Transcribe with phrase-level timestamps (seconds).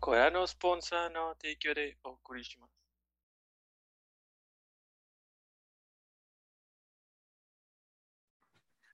[0.00, 2.70] これのスポンサーの提供でお送りします。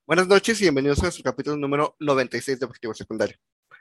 [0.06, 3.36] Buenas noches y bienvenidos a nuestro capítulo número 96 de Objetivo Secundario.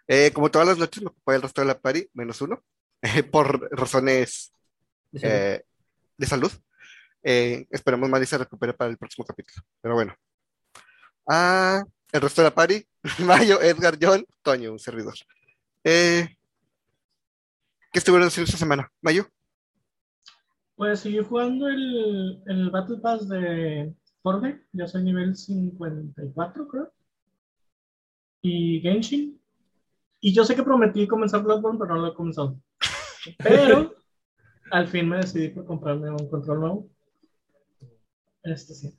[0.07, 2.63] Eh, como todas las noches me acompaña el resto de la pari, menos uno,
[3.01, 4.53] eh, por razones
[5.13, 5.63] eh,
[6.17, 6.51] de salud.
[7.23, 9.63] Eh, esperemos Mari se recupere para el próximo capítulo.
[9.81, 10.15] Pero bueno.
[11.27, 12.85] Ah, el resto de la pari,
[13.19, 15.15] Mayo, Edgar, John, Toño, un servidor.
[15.83, 16.34] Eh,
[17.92, 18.90] ¿Qué estuvieron haciendo esta semana?
[19.00, 19.26] Mayo.
[20.74, 26.92] Pues seguí jugando el, el Battle Pass de Fortnite, ya soy nivel 54, creo.
[28.42, 29.40] Y Genshin.
[30.20, 32.60] Y yo sé que prometí comenzar Bloodborne, pero no lo he comenzado.
[33.38, 33.94] Pero
[34.70, 36.88] al fin me decidí por comprarme un control nuevo.
[38.42, 38.98] Este sí.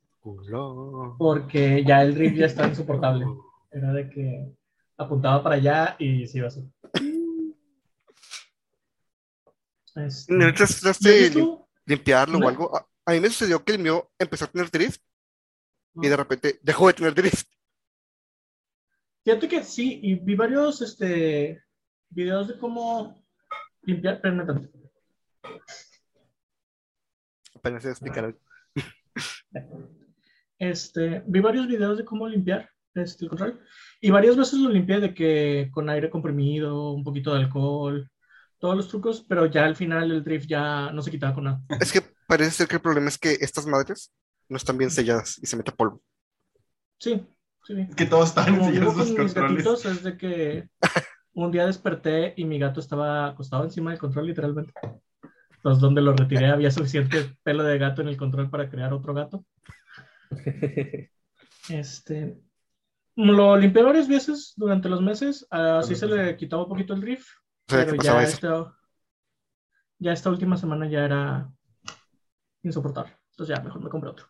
[1.17, 3.25] Porque ya el Rift ya está insoportable.
[3.71, 4.51] Era de que
[4.97, 6.63] apuntaba para allá y se iba a hacer.
[10.05, 12.47] Este, ¿No limpiarlo o ¿No?
[12.47, 12.75] algo?
[12.75, 15.01] A, a mí me sucedió que el mío empezó a tener drift
[15.95, 16.09] y No.
[16.09, 17.47] de repente dejó de tener drift.
[19.23, 21.61] Fíjate que sí, y vi varios este,
[22.09, 23.25] videos de cómo
[23.81, 24.15] limpiar.
[24.15, 24.77] Espérame tantito.
[27.55, 28.37] Apenas se explicaron.
[30.59, 33.61] Este, vi varios videos de cómo limpiar este, el control.
[34.01, 38.09] Y varias veces lo limpié de que con aire comprimido, un poquito de alcohol,
[38.59, 41.61] todos los trucos, pero ya al final el drift ya no se quitaba con nada.
[41.79, 44.11] Es que parece ser que el problema es que estas madres
[44.49, 46.01] no están bien selladas y se mete polvo.
[46.99, 47.25] Sí,
[47.63, 47.87] sí.
[47.95, 49.33] Que todos están Como vivo con mis controles.
[49.33, 50.69] gatitos, es de que
[51.33, 54.73] un día desperté y mi gato estaba acostado encima del control, literalmente.
[55.51, 59.13] Entonces, donde lo retiré había suficiente pelo de gato en el control para crear otro
[59.13, 59.45] gato.
[61.69, 62.37] Este,
[63.17, 67.27] lo limpié varias veces durante los meses, así se le quitaba un poquito el drift,
[67.67, 68.77] sea, pero ¿qué ya esta,
[69.99, 71.51] ya esta última semana ya era
[72.63, 73.13] insoportable.
[73.31, 74.27] Entonces ya, mejor me compré otro.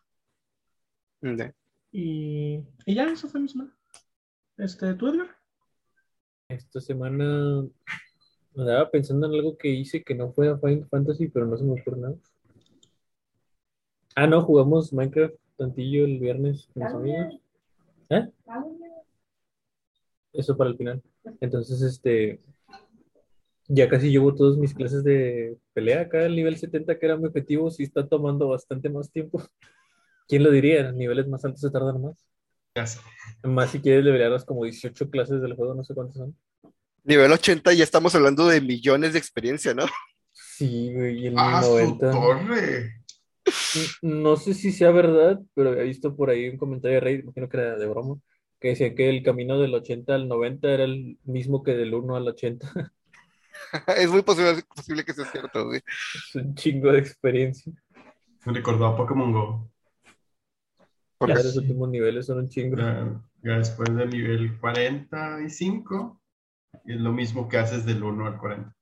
[1.20, 1.42] Mm.
[1.92, 3.74] Y, y ya, eso fue mi semana.
[4.56, 5.36] Este, ¿tú, Edgar?
[6.48, 7.66] Esta semana
[8.56, 11.64] andaba pensando en algo que hice que no fue a Final Fantasy, pero no se
[11.64, 12.16] me ocurre nada.
[14.16, 17.40] Ah, no, jugamos Minecraft tantillo el viernes con mis amigos.
[18.10, 18.32] ¿Eh?
[20.32, 21.02] Eso para el final.
[21.40, 22.40] Entonces, este,
[23.68, 27.26] ya casi llevo todas mis clases de pelea acá, el nivel 70 que era mi
[27.26, 29.42] objetivo, sí está tomando bastante más tiempo.
[30.28, 30.90] ¿Quién lo diría?
[30.92, 32.26] Niveles más altos se tardan más.
[33.42, 36.36] Más si quieres levelear como 18 clases del juego, no sé cuántas son.
[37.04, 39.86] Nivel 80 ya estamos hablando de millones de experiencia, ¿no?
[40.32, 42.10] Sí, güey, y el ¡Ah, su 90.
[42.10, 42.94] torre!
[44.02, 47.48] No sé si sea verdad, pero había visto por ahí un comentario de Reddit, imagino
[47.48, 48.20] que era de broma,
[48.60, 52.16] que decía que el camino del 80 al 90 era el mismo que del 1
[52.16, 52.68] al 80.
[53.96, 55.80] Es muy posible, posible que sea cierto, güey.
[56.14, 57.72] Es un chingo de experiencia.
[58.44, 59.70] Me recordó a Pokémon Go.
[61.26, 62.76] Ya los últimos niveles son un chingo.
[62.76, 66.20] Ya, ya después del nivel 45,
[66.84, 68.74] es lo mismo que haces del 1 al 40.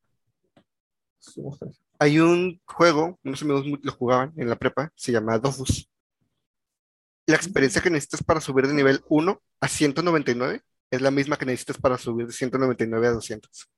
[1.98, 5.88] Hay un juego, unos amigos lo jugaban en la prepa, se llama Dofus.
[7.26, 11.47] La experiencia que necesitas para subir de nivel 1 a 199 es la misma que
[11.47, 13.69] necesitas para subir de 199 a 200.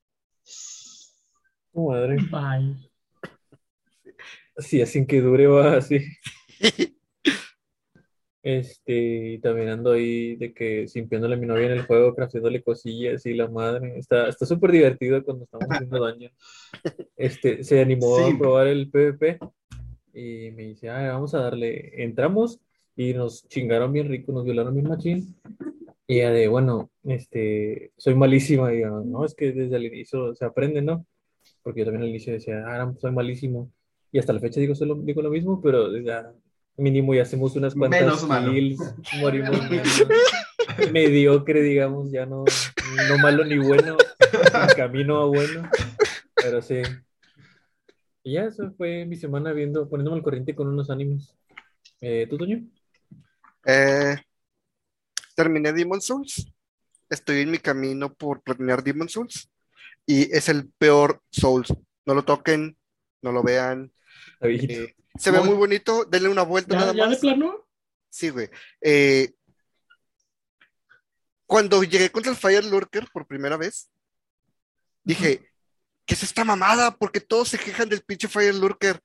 [1.87, 2.17] Madre.
[2.31, 2.75] Bye.
[4.59, 6.01] Sí, así que dure va así.
[8.43, 12.63] Este, y también ando ahí de que simpiándole a mi novia en el juego, crafteándole
[12.63, 13.99] cosillas y la madre.
[13.99, 16.31] Está, está súper divertido cuando estamos haciendo daño.
[17.17, 18.33] Este, se animó Sí.
[18.35, 19.39] a probar el PvP
[20.15, 22.03] y me dice, ah, vamos a darle.
[22.03, 22.61] Entramos
[22.97, 25.37] y nos chingaron bien rico, nos violaron bien machín.
[26.07, 28.73] Y ella de, bueno, este, soy malísima.
[28.73, 31.05] Y yo, no, es que desde el inicio se aprende, ¿no?
[31.63, 33.71] Porque yo también al inicio decía, ah, soy malísimo.
[34.13, 36.33] Y hasta la fecha digo, solo, digo lo mismo, pero ya
[36.77, 38.53] mínimo ya hacemos unas cuantas Menos malo.
[38.53, 40.07] kills, morimos menos.
[40.93, 42.45] mediocre, digamos, ya no,
[43.09, 43.97] no malo ni bueno,
[44.77, 45.69] camino a bueno,
[46.35, 46.83] pero sí.
[48.23, 51.35] Y ya, eso fue mi semana viendo, poniéndome al corriente con unos animes.
[52.01, 52.65] Eh, ¿tú, Toño?
[53.65, 54.17] Eh,
[55.35, 56.53] terminé Demon Souls.
[57.11, 59.49] Estoy en mi camino por planear Demon Souls.
[60.11, 61.69] Y es el peor Souls.
[62.07, 62.79] No lo toquen,
[63.21, 63.93] no lo vean.
[64.41, 66.07] Eh, se ve Muy- bonito.
[66.07, 67.19] Denle una vuelta ¿Ya, nada ya de más.
[67.19, 67.69] plano?
[68.09, 68.49] Sí, güey.
[68.81, 69.33] Eh,
[71.47, 73.91] cuando llegué contra el Fire Lurker por primera vez,
[75.03, 75.51] dije,
[76.07, 76.97] ¿qué es esta mamada?
[76.97, 79.01] Porque todos se quejan del pinche Fire Lurker.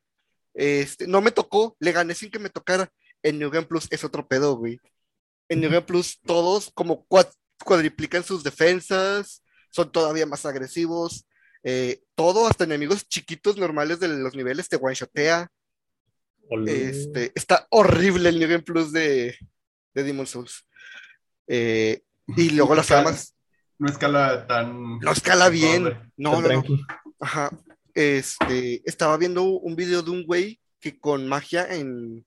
[0.53, 2.89] Este, no me tocó, le gané sin que me tocara.
[3.23, 4.79] En New Game Plus es otro pedo, güey.
[5.49, 7.29] En New Game Plus todos como cua-
[7.63, 9.42] cuadriplican sus defensas,
[9.73, 11.25] son todavía más agresivos.
[11.63, 15.49] Eh, todo, hasta enemigos chiquitos normales de los niveles, te one-shotea.
[16.67, 19.35] Este, está horrible el Game Plus de,
[19.95, 20.67] de Demon Souls.
[21.47, 22.03] Eh,
[22.37, 23.35] y luego las Escala- armas
[23.79, 24.99] No escala tan.
[24.99, 25.83] no escala bien.
[25.85, 25.97] Pobre.
[26.17, 26.63] No, no.
[27.19, 27.49] Ajá.
[27.95, 32.25] Este, estaba viendo un video de un güey que con magia en,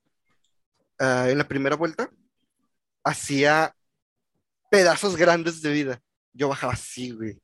[0.99, 2.11] ah, en la primera vuelta
[3.05, 3.77] hacía
[4.71, 6.03] pedazos grandes de vida.
[6.37, 7.41] Yo bajaba así, güey.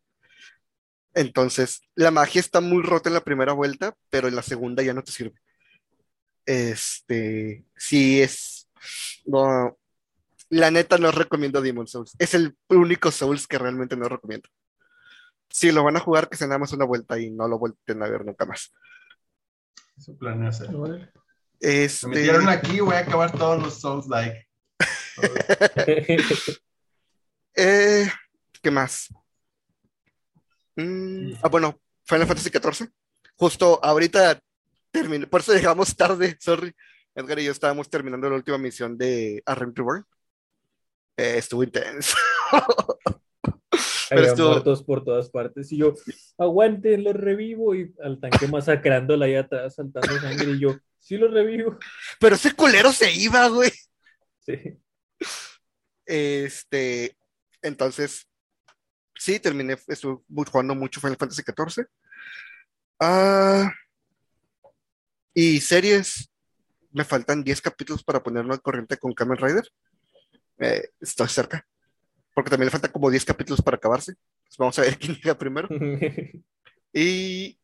[1.15, 4.94] Entonces, la magia está muy rota en la primera vuelta, pero en la segunda ya
[4.94, 5.41] no te sirve.
[6.47, 8.69] Este, sí es.
[9.25, 9.79] No,
[10.49, 12.15] la neta no recomiendo Demon Souls.
[12.19, 14.49] Es el único Souls que realmente no recomiendo.
[15.49, 18.03] Si lo van a jugar, que sea nada más una vuelta y no lo vuelten
[18.03, 18.73] a ver nunca más.
[19.97, 20.75] Eso planeo hacer.
[20.75, 21.11] Órale.
[21.61, 24.49] Me Este, metieron aquí, voy a acabar todos los Souls like.
[27.55, 28.11] eh,
[28.62, 29.09] ¿qué más?
[30.76, 32.88] Mm, ah, bueno, Final Fantasy XIV.
[33.37, 34.41] Justo ahorita
[34.91, 36.73] terminé, por eso llegamos tarde, sorry.
[37.14, 40.06] Edgar y yo estábamos terminando la última misión de A Realm Reborn.
[41.17, 42.17] Eh, estuvo intenso.
[44.09, 45.70] Pero estuvo- muertos por todas partes.
[45.73, 45.94] Y yo,
[46.38, 47.75] aguanten, lo revivo.
[47.75, 50.53] Y al tanque masacrándolo ahí atrás, saltando sangre.
[50.53, 51.79] Y yo, sí lo revivo.
[52.19, 53.70] Pero ese culero se iba, güey.
[54.41, 54.79] Sí.
[56.06, 57.17] Este,
[57.62, 58.26] entonces,
[59.23, 60.21] sí, terminé, estuve
[60.51, 61.87] jugando mucho Final Fantasy XIV.
[62.99, 63.73] Ah,
[65.35, 66.29] y series,
[66.91, 69.69] me faltan 10 capítulos para ponerme al corriente con Kamen Rider.
[70.59, 71.67] Eh, estoy cerca,
[72.35, 74.15] porque también le faltan como 10 capítulos para acabarse.
[74.45, 75.69] Pues vamos a ver quién llega primero.
[76.95, 77.59] Y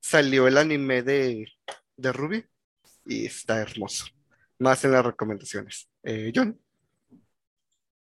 [0.00, 1.46] salió el anime de,
[1.96, 2.44] de Ruby
[3.04, 4.06] y está hermoso.
[4.58, 5.88] Más en las recomendaciones.
[6.02, 6.58] Eh, John.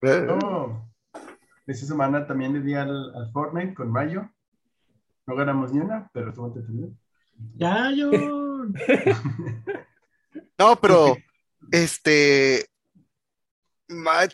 [0.03, 0.92] Eh, Oh,
[1.72, 4.30] esta semana también le di al, al Fortnite con Mayo.
[5.26, 6.90] No ganamos ni una, pero estuvo entretenido.
[7.56, 8.10] Ya, yo.
[10.58, 11.16] No, pero
[11.72, 12.66] este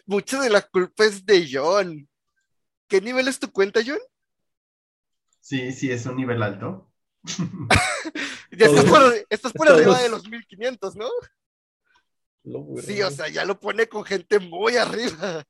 [0.07, 2.09] mucha de la culpa es de John.
[2.87, 3.99] ¿Qué nivel es tu cuenta, John?
[5.41, 6.91] Sí, sí, es un nivel alto.
[8.51, 11.07] Ya estás por, estás por arriba de los 1500, ¿no?
[12.83, 15.45] Sí, o sea, ya lo pone con gente muy arriba.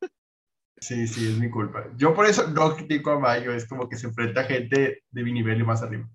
[0.80, 1.86] Sí, sí, es mi culpa.
[1.96, 5.22] Yo por eso no critico a Mayo, es como que se enfrenta a gente de
[5.22, 6.08] mi nivel y más arriba.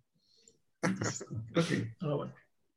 [0.82, 1.26] Entonces,
[1.56, 1.96] ok.
[2.02, 2.34] Ah, bueno.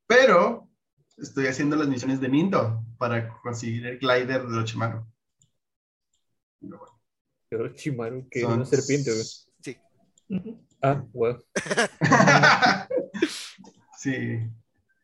[0.07, 0.69] Pero
[1.17, 5.07] estoy haciendo las misiones de Nindo para conseguir el glider de Orochimaru.
[6.61, 6.79] Lo
[7.95, 8.27] bueno.
[8.31, 9.25] Que es Son- una serpiente, güey.
[9.61, 9.77] Sí.
[10.83, 11.43] Ah, wow.
[13.99, 14.39] sí,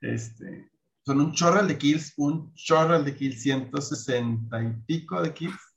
[0.01, 0.71] este,
[1.05, 5.72] son un chorral de kills, un chorral de kills, 160 y pico de kills,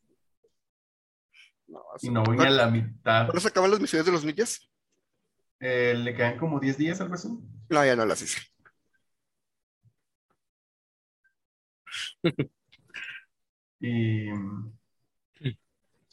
[1.67, 3.25] No, y no voy a la mitad.
[3.25, 4.69] ¿Cuándo se acaban las misiones de los ninjas?
[5.59, 7.29] Eh, le quedan como 10 días, algo así.
[7.69, 8.39] No, ya no las hice.
[13.79, 14.29] Y,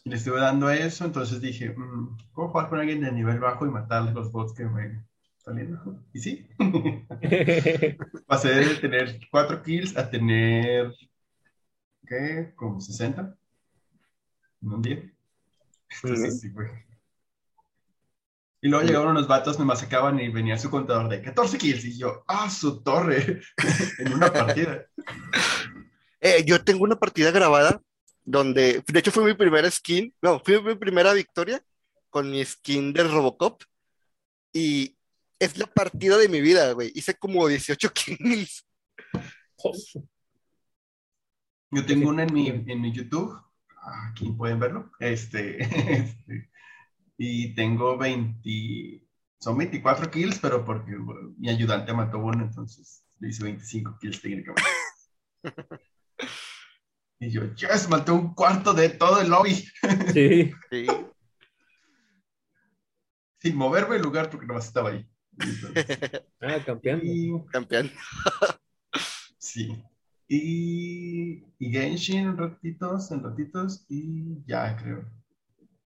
[0.04, 3.66] y le estuve dando eso, entonces dije, mm, ¿puedo jugar con alguien de nivel bajo
[3.66, 5.04] y matar los bots que me
[5.38, 6.02] saliendo?
[6.12, 6.48] Y sí,
[8.26, 10.92] pasé de tener 4 kills a tener,
[12.06, 12.52] ¿qué?
[12.56, 13.36] Como 60
[14.62, 15.12] en un día.
[16.02, 16.68] Entonces, sí, güey.
[18.64, 21.84] Y luego llegaron unos vatos, me masacaban y venía su contador de 14 kills.
[21.84, 23.42] Y yo, ¡ah, su torre!
[23.98, 24.86] en una partida.
[26.20, 27.82] Eh, yo tengo una partida grabada
[28.24, 31.60] donde, de hecho fue mi primera skin, no, fue mi primera victoria
[32.08, 33.64] con mi skin de Robocop
[34.52, 34.96] y
[35.40, 36.92] es la partida de mi vida, güey.
[36.94, 38.64] Hice como 18 kills.
[41.72, 43.36] Yo tengo una en mi, en mi YouTube.
[44.08, 44.90] Aquí pueden verlo.
[45.00, 45.60] Este,
[45.92, 46.50] este,
[47.18, 49.06] y tengo 20,
[49.40, 54.20] son 24 kills, pero porque bueno, mi ayudante mató uno, entonces le hice 25 kills
[54.20, 54.62] técnicamente.
[57.18, 59.54] Y yo, yes, maté un cuarto de todo el lobby,
[60.12, 60.52] Sí.
[60.70, 60.86] Sí.
[63.38, 65.08] sin moverme del lugar porque nomás estaba ahí.
[65.38, 65.98] Entonces,
[66.40, 67.04] Ah, campeando.
[67.04, 67.90] y, Campeón.
[69.38, 69.82] sí.
[70.28, 71.31] Y
[71.72, 75.04] Genshin en ratitos, en ratitos, y ya creo.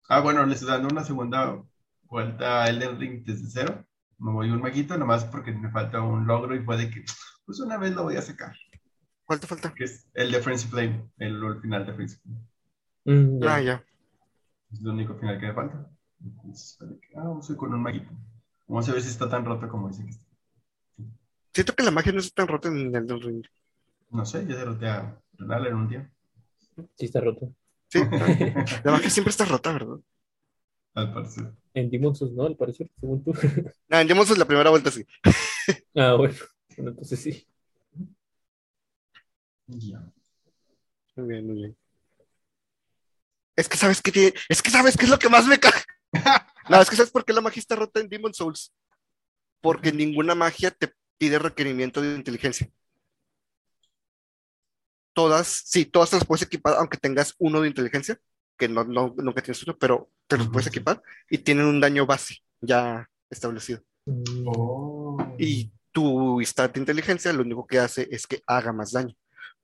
[0.08, 1.62] Ah, bueno, le estoy dando una segunda
[2.04, 3.84] vuelta a Elden Ring desde cero.
[4.18, 7.04] Me voy un maguito, nomás porque me falta un logro y puede que,
[7.46, 8.54] pues una vez lo voy a sacar.
[9.24, 9.76] ¿Cuál te falta?
[9.76, 12.40] Que es el de Frenzy Flame, el, el final de Frenzy Flame.
[13.06, 13.52] Mm, ya.
[13.52, 13.84] Ah, ya.
[14.72, 15.88] Es el único final que me falta.
[16.20, 18.10] Entonces, puede que- ah, vamos a ir con un maguito.
[18.66, 20.26] Vamos a ver si está tan roto como dicen que está.
[21.54, 23.42] Siento que la magia no está tan rota en el ring.
[24.18, 26.10] No sé, ya derroté a Renal en un día.
[26.96, 27.54] Sí, está roto.
[27.88, 28.00] Sí,
[28.84, 29.98] la magia siempre está rota, ¿verdad?
[30.94, 31.52] al parecer.
[31.74, 32.44] En Demon's Souls, ¿no?
[32.44, 33.32] Al parecer, según tú.
[33.88, 35.04] No, en Demon Souls la primera vuelta sí.
[35.96, 36.34] ah, bueno.
[36.76, 37.46] Bueno, entonces sí.
[39.66, 40.02] Ya.
[41.16, 41.76] Muy bien, muy bien.
[43.56, 45.82] Es que sabes que tiene, es que sabes qué es lo que más me caga.
[46.68, 48.72] No, es que sabes por qué la magia está rota en Demon Souls.
[49.60, 52.70] Porque ninguna magia te pide requerimiento de inteligencia.
[55.12, 58.18] Todas, sí, todas te las puedes equipar, aunque tengas uno de inteligencia,
[58.56, 62.06] que no, no nunca tienes uno, pero te los puedes equipar y tienen un daño
[62.06, 63.82] base ya establecido.
[64.46, 65.18] Oh.
[65.38, 69.14] Y tu stat de inteligencia lo único que hace es que haga más daño.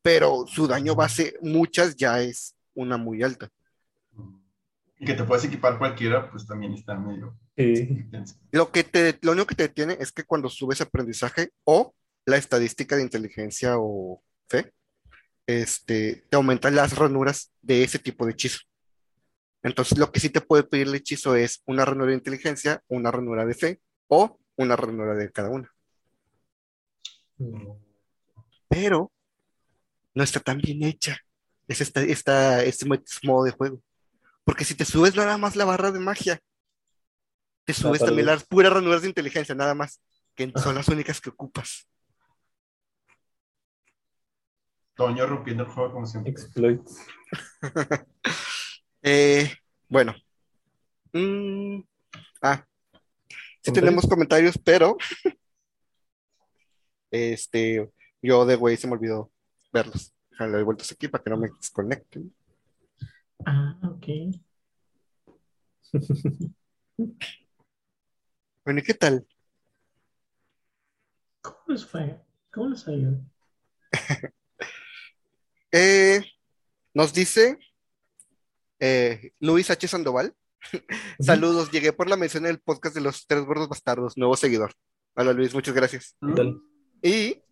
[0.02, 3.48] Pero su daño base, muchas ya es una muy alta.
[5.00, 7.86] Y que te puedes equipar cualquiera, pues también está medio Sí.
[7.90, 8.36] intenso.
[8.52, 12.36] Lo, que te, lo único que te detiene es que cuando subes aprendizaje o la
[12.36, 14.72] estadística de inteligencia o fe,
[15.48, 18.58] este, te aumentan las ranuras de ese tipo de hechizo.
[19.62, 23.10] Entonces, lo que sí te puede pedir el hechizo es una ranura de inteligencia, una
[23.10, 25.72] ranura de fe o una ranura de cada una.
[28.68, 29.10] Pero
[30.14, 31.16] no está tan bien hecha.
[31.66, 33.82] Es esta, esta, este mo- modo de juego.
[34.44, 36.40] Porque si te subes nada más la barra de magia,
[37.64, 40.00] te subes también las puras ranuras de inteligencia, nada más,
[40.34, 41.88] que son las únicas que ocupas.
[44.98, 46.32] Toño rompiendo el juego como siempre.
[46.32, 47.06] Exploits.
[49.00, 49.48] Eh,
[49.88, 50.12] bueno.
[51.12, 51.82] Mm,
[52.42, 52.66] ah,
[53.62, 54.96] sí tenemos comentarios, pero
[57.12, 57.88] este,
[58.20, 59.30] yo de güey se me olvidó
[59.72, 60.12] verlos.
[60.32, 62.34] Déjame doy vueltas aquí para que no me desconecten.
[63.46, 64.06] Ah, ok.
[68.64, 69.26] Bueno, ¿y qué tal?
[71.40, 72.20] ¿Cómo les fue?
[72.52, 73.18] ¿Cómo les ha ido?
[75.70, 76.24] Eh,
[76.94, 77.58] nos dice
[78.80, 79.88] eh, Luis H.
[79.88, 80.34] Sandoval.
[81.20, 84.72] Saludos, llegué por la mención del podcast de los tres gordos bastardos, nuevo seguidor.
[85.14, 86.16] Hola Luis, muchas gracias.
[87.02, 87.42] Y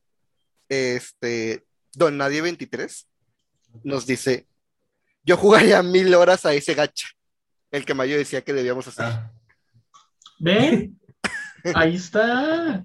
[0.68, 3.08] este, Don Nadie 23
[3.84, 4.46] nos dice:
[5.24, 7.08] Yo jugaría mil horas a ese gacha,
[7.70, 9.04] el que Mayo decía que debíamos hacer.
[9.04, 9.32] Ah,
[10.38, 10.98] ¿Ven?
[11.74, 12.84] Ahí está.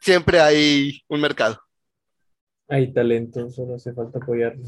[0.00, 1.60] Siempre hay un mercado.
[2.74, 4.64] Hay talento, solo hace falta apoyarlo.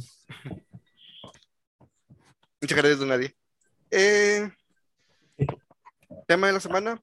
[2.61, 3.35] Muchas gracias, Don Nadie.
[3.91, 4.49] Eh,
[6.29, 7.03] tema de la semana.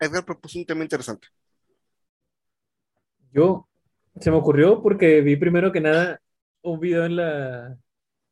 [0.00, 1.28] Edgar propuso un tema interesante.
[3.32, 3.68] Yo,
[4.18, 6.18] se me ocurrió porque vi primero que nada
[6.62, 7.76] un video en la,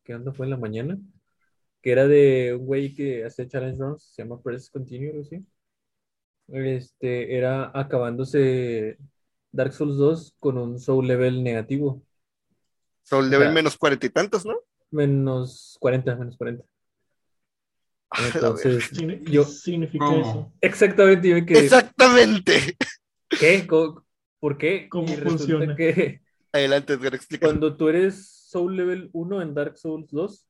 [0.02, 0.98] ¿qué onda fue en la mañana?
[1.82, 5.44] Que era de un güey que hace challenge runs, se llama Press Continue, así.
[6.48, 8.96] Este, era acabándose
[9.52, 12.02] Dark Souls 2 con un soul level negativo,
[13.04, 14.54] Sol level menos cuarenta y tantos, ¿no?
[14.90, 16.64] menos 40, menos 40.
[18.10, 18.90] A la Entonces,
[19.24, 20.20] yo, ¿Qué significa ¿Cómo?
[20.20, 20.52] eso?
[20.60, 22.76] exactamente, yo me quedé, Exactamente.
[23.28, 23.66] ¿qué?
[23.66, 24.04] ¿Cómo-
[24.38, 24.88] ¿Por qué?
[24.88, 25.76] ¿Cómo Y funciona?
[25.76, 26.20] que
[26.52, 27.46] Adelante, Edgar, explica.
[27.46, 30.46] Cuando tú eres Soul Level 1 en Dark Souls 2,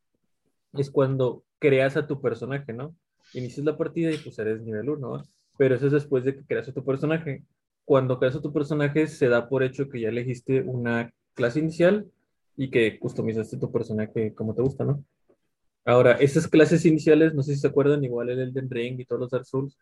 [0.74, 2.96] es cuando creas a tu personaje, ¿no?
[3.34, 5.22] Inicias la partida y pues eres nivel 1, ¿va?
[5.58, 7.44] Pero eso es después de que creas a tu personaje.
[7.84, 12.06] Cuando creas a tu personaje, se da por hecho que ya elegiste una clase inicial
[12.56, 15.04] y que customizaste tu personaje como te gusta, ¿no?
[15.84, 19.20] Ahora, esas clases iniciales, no sé si se acuerdan, igual el Elden Ring y todos
[19.20, 19.76] los Dark Souls,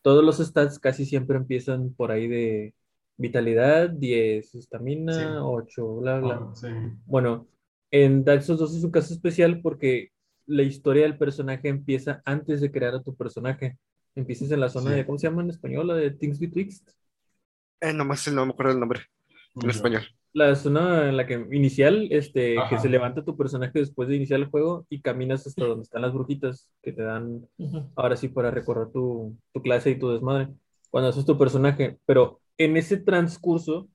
[0.00, 2.74] todos los stats casi siempre empiezan por ahí de
[3.18, 5.24] vitalidad, 10, estamina, Sí.
[5.42, 6.40] 8, bla, bla.
[6.40, 6.68] oh, sí.
[7.04, 7.46] Bueno,
[7.90, 10.10] en Dark Souls 2 es un caso especial porque
[10.46, 13.76] la historia del personaje empieza antes de crear a tu personaje.
[14.14, 14.96] Empiezas en la zona Sí.
[14.96, 15.86] de, ¿cómo se llama en español?
[15.88, 16.90] La de Things Betwixt.
[17.82, 19.00] Eh, nomás no me acuerdo el nombre
[19.60, 20.02] en español.
[20.32, 24.38] La zona en la que inicial, este, que se levanta tu personaje después de iniciar
[24.38, 27.46] el juego y caminas hasta donde están las brujitas que te dan
[27.96, 30.48] ahora sí para recorrer tu, tu clase y tu desmadre.
[30.90, 33.88] Cuando haces tu personaje, pero en ese transcurso,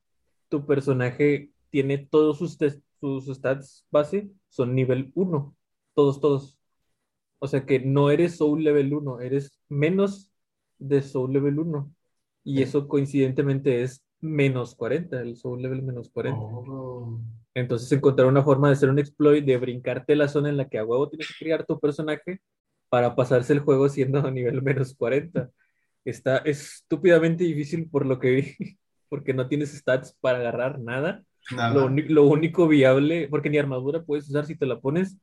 [0.50, 2.58] tu personaje tiene todos sus,
[3.00, 5.56] sus stats base, son nivel 1,
[5.94, 6.60] todos, todos.
[7.40, 10.34] O sea que no eres Soul Level 1, eres menos
[10.78, 11.97] de Soul Level 1.
[12.48, 16.40] Y eso coincidentemente es menos 40, el Soul Level menos 40.
[16.40, 17.20] Oh.
[17.54, 20.78] Entonces encontrar una forma de hacer un exploit, de brincarte la zona en la que
[20.78, 22.40] a huevo tienes que crear tu personaje
[22.90, 25.50] para pasarse el juego siendo a nivel menos 40.
[26.06, 28.56] Está estúpidamente difícil por lo que vi,
[29.10, 31.24] porque no tienes stats para agarrar nada.
[31.54, 31.74] Nada.
[31.74, 35.18] Lo, uni- lo único viable, porque ni armadura puedes usar si te la pones,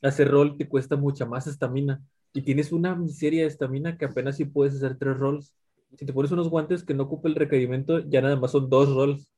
[0.00, 2.00] hacer rol te cuesta mucha más estamina.
[2.32, 5.52] Y tienes una miseria de estamina que apenas si puedes hacer tres rolls.
[5.96, 8.94] Si te pones unos guantes que no ocupen el requerimiento, ya nada más son dos
[8.94, 9.32] rolls.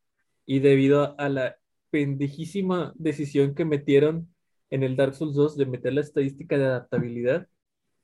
[0.47, 1.57] Y debido a la
[1.90, 4.33] pendejísima decisión que metieron
[4.71, 7.49] en el Dark Souls 2 de meter la estadística de adaptabilidad,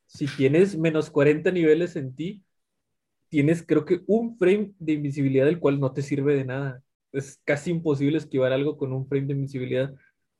[0.06, 2.44] si tienes menos 40 niveles en ti,
[3.28, 6.82] tienes creo que un frame de invisibilidad del cual no te sirve de nada.
[7.12, 9.94] Es casi imposible esquivar algo con un frame de invisibilidad.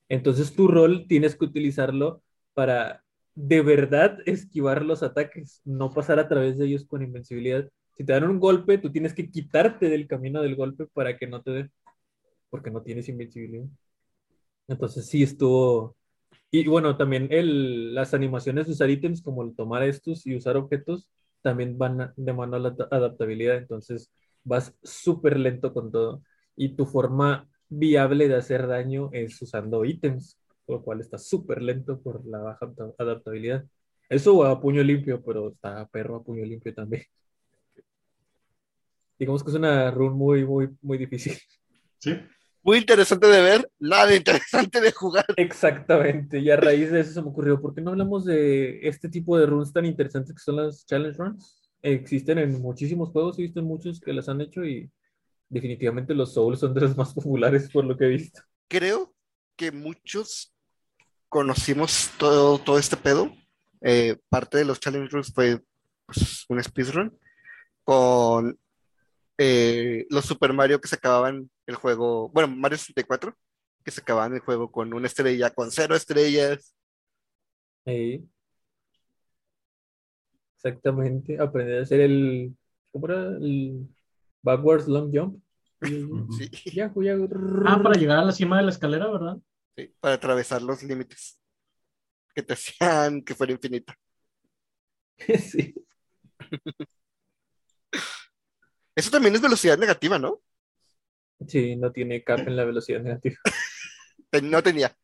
[0.09, 2.21] Entonces tu rol tienes que utilizarlo
[2.53, 3.03] para
[3.35, 7.69] de verdad esquivar los ataques, no pasar a través de ellos con invencibilidad.
[7.97, 11.27] Si te dan un golpe, tú tienes que quitarte del camino del golpe para que
[11.27, 11.71] no te dé,
[12.49, 13.65] porque no tienes invencibilidad.
[14.67, 15.95] Entonces sí estuvo...
[16.51, 20.57] Y bueno, también el, las animaciones de usar ítems, como el tomar estos y usar
[20.57, 21.09] objetos,
[21.41, 23.57] también van de mano a la adaptabilidad.
[23.57, 24.11] Entonces
[24.43, 26.23] vas súper lento con todo.
[26.55, 32.01] Y tu forma viable de hacer daño es usando ítems, lo cual está súper lento
[32.01, 33.65] por la baja adaptabilidad.
[34.09, 37.03] Eso a puño limpio, pero está perro a puño limpio también.
[39.19, 41.37] Digamos que es una run muy, muy, muy difícil.
[41.99, 42.13] Sí.
[42.61, 45.25] Muy interesante de ver, nada interesante de jugar.
[45.35, 49.09] Exactamente, y a raíz de eso se me ocurrió, ¿por qué no hablamos de este
[49.09, 51.71] tipo de runs tan interesantes que son las challenge runs?
[51.81, 54.91] Existen en muchísimos juegos, he visto en muchos que las han hecho y
[55.49, 58.41] definitivamente los Souls son de los más populares por lo que he visto.
[58.67, 59.13] Creo
[59.55, 60.53] que muchos
[61.29, 63.33] conocimos todo, todo este pedo.
[63.81, 65.61] Eh, parte de los challenge runs fue
[66.05, 67.17] pues, un speedrun
[67.83, 68.59] con
[69.37, 73.35] eh, los Super Mario que se acababan el juego, bueno, Mario 64,
[73.83, 76.75] que se acababan el juego con una estrella, con cero estrellas.
[77.85, 78.27] Sí.
[80.55, 82.55] Exactamente, aprender a hacer el,
[82.91, 83.27] ¿cómo era?
[83.37, 83.87] El
[84.41, 85.41] backwards long jump.
[85.81, 86.49] Sí.
[86.73, 87.29] Yahoo, yahoo.
[87.65, 89.37] Ah, para llegar a la cima de la escalera, ¿verdad?
[89.75, 91.39] Sí, para atravesar los límites
[92.33, 93.95] que te hacían que fuera infinita.
[95.39, 95.73] Sí.
[98.97, 100.41] Eso también es velocidad negativa, ¿no?
[101.47, 103.35] Sí, no tiene cap en la velocidad negativa.
[104.31, 104.97] Ten- No tenía.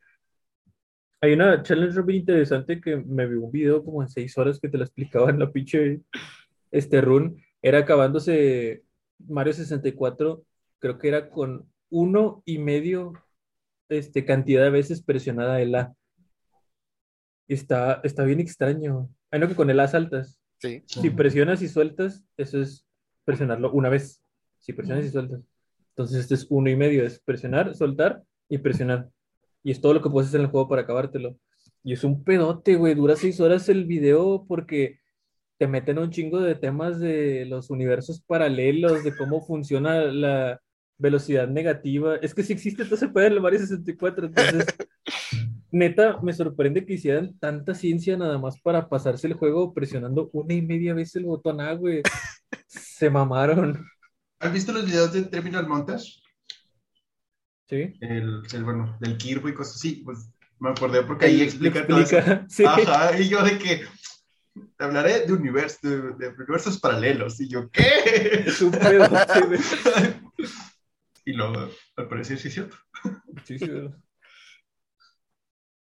[1.21, 4.67] Hay una challenge bien interesante que me vi un video como en seis horas que
[4.67, 6.01] te la explicaba en la pinche
[6.71, 7.39] este run.
[7.61, 8.83] Era acabándose
[9.27, 10.43] Mario 64,
[10.79, 13.13] creo que era con uno y medio
[13.89, 15.93] este, cantidad de veces presionada el A.
[17.47, 19.07] Está, está bien extraño.
[19.29, 20.41] Hay no que con el A saltas.
[20.59, 20.81] Sí.
[20.87, 22.85] Si presionas y sueltas, eso es
[23.25, 24.21] presionarlo una vez.
[24.59, 25.41] Si presionas y sueltas.
[25.89, 29.09] Entonces este es uno y medio, es presionar, soltar y presionar.
[29.63, 31.37] Y es todo lo que puedes hacer en el juego para acabártelo.
[31.83, 32.95] Y es un pedote, güey.
[32.95, 34.99] Dura seis horas el video porque
[35.57, 40.61] te meten un chingo de temas de los universos paralelos, de cómo funciona la
[40.97, 42.15] velocidad negativa.
[42.17, 44.27] Es que sí existe todo ese pedo en el Mario 64.
[44.27, 44.65] Entonces,
[45.71, 50.53] neta, me sorprende que hicieran tanta ciencia nada más para pasarse el juego presionando una
[50.53, 52.01] y media vez el botón A, güey.
[52.67, 53.85] Se mamaron.
[54.39, 56.21] ¿Has visto los videos de Terminal Montage?
[57.69, 57.97] ¿Sí?
[58.01, 60.01] El, el, bueno, del Kirby y cosas así.
[60.03, 62.17] Pues me acordé porque ahí explica, todo eso.
[62.49, 62.65] sí.
[62.65, 63.85] Ajá, y yo de que
[64.53, 67.39] te hablaré de, universo, de, de universos paralelos.
[67.39, 68.43] Y yo, ¿qué?
[68.45, 69.59] Es un pedote, güey.
[71.25, 72.77] y luego, al parecer, sí es cierto.
[73.45, 73.69] Sí, sí.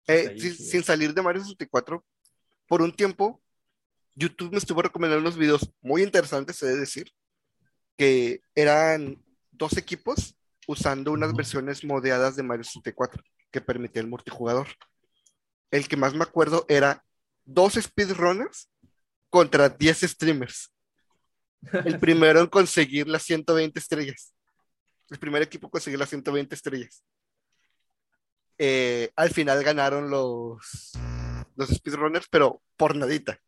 [0.06, 2.04] Eh, sin salir de Mario 64,
[2.66, 3.40] por un tiempo,
[4.14, 7.12] YouTube me estuvo recomendando unos videos muy interesantes, he de decir,
[7.96, 14.68] que eran dos equipos usando unas versiones modeadas de Mario 64 que permitían el multijugador.
[15.70, 17.04] El que más me acuerdo era
[17.44, 18.70] dos speedrunners
[19.28, 20.72] contra 10 streamers.
[21.84, 24.34] El primero en conseguir las 120 estrellas.
[25.08, 27.04] El primer equipo en conseguir las 120 estrellas.
[28.58, 30.92] Eh, al final ganaron los,
[31.56, 33.40] los speedrunners, pero por nadita.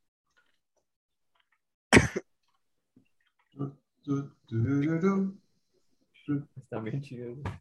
[6.57, 7.55] Está bien chido, güey.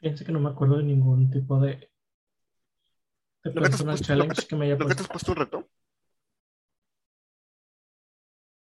[0.00, 1.90] Fíjense que no me acuerdo de ningún tipo de,
[3.42, 4.86] de ¿Lo que te has personal puesto- lo que challenge te- que me haya ¿Lo
[4.86, 5.02] que te puesto.
[5.02, 5.68] has puesto un reto?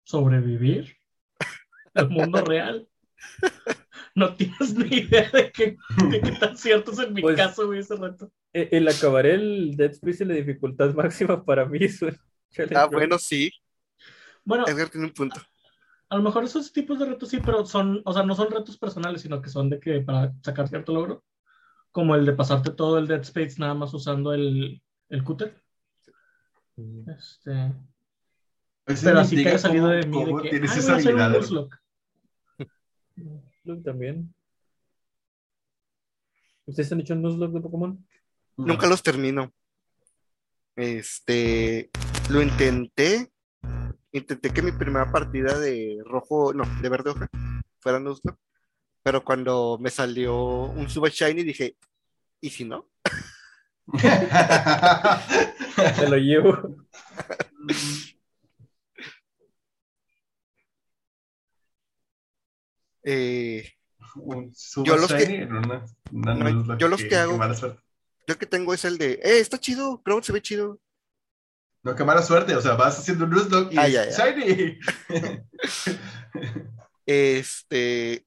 [0.03, 0.97] sobrevivir
[1.93, 2.87] al mundo real.
[4.15, 5.77] No tienes ni idea de qué,
[6.09, 8.31] de qué tan cierto es en mi Pues- caso, güey, ese reto.
[8.53, 12.17] Eh, El acabar el Dead Space en la dificultad máxima para mí es un
[12.49, 13.51] challenge, Ah, bueno, sí.
[14.43, 15.39] Bueno, Edgar tiene un punto.
[16.09, 18.77] A lo mejor esos tipos de retos sí, pero son, o sea, no son retos
[18.77, 21.23] personales, sino que son de que para sacar cierto logro,
[21.91, 25.61] como el de pasarte todo el Dead Space nada más usando el, el cúter.
[26.75, 27.09] Mm.
[27.11, 27.73] Este,
[28.87, 31.29] Ese pero así que haya salido cómo- de mí de que, tienes "Ay, esa habilidad.
[31.31, 31.77] Nuzlocke".
[33.15, 34.33] Nuzlocke también.
[36.65, 38.07] ¿Ustedes han hecho un Nuzlocke de Pokémon?
[38.57, 39.51] Nunca los termino.
[40.75, 41.89] Este,
[42.29, 43.31] lo intenté
[44.11, 47.29] intenté que mi primera partida de rojo, no, de verde hoja,
[47.79, 48.15] fuera no
[49.03, 51.77] pero cuando me salió un Super Shiny dije,
[52.41, 52.89] ¿y si no?
[55.95, 56.85] Te lo llevo.
[63.03, 63.71] Eh,
[64.17, 65.49] un yo los que, en
[66.11, 67.39] no, yo los que, que hago,
[68.27, 70.79] yo que tengo es el de, eh, está chido, creo que se ve chido,
[71.83, 72.55] no, qué mala suerte.
[72.55, 74.31] O sea, vas haciendo un Nuzlocke y Ah, ya, ya.
[74.31, 74.79] Shiny.
[77.05, 78.25] Este,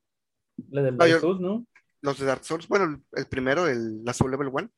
[0.71, 1.67] La del Dark Souls, ¿no?
[2.01, 4.69] los de Dark Souls, bueno, el, primero, el, la Soul Level 1,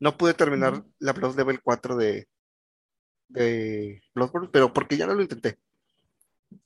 [0.00, 0.92] no pude terminar Ujú.
[0.98, 2.26] la Blood Level 4 de,
[3.28, 5.60] de Bloodborne, pero porque ya no lo intenté.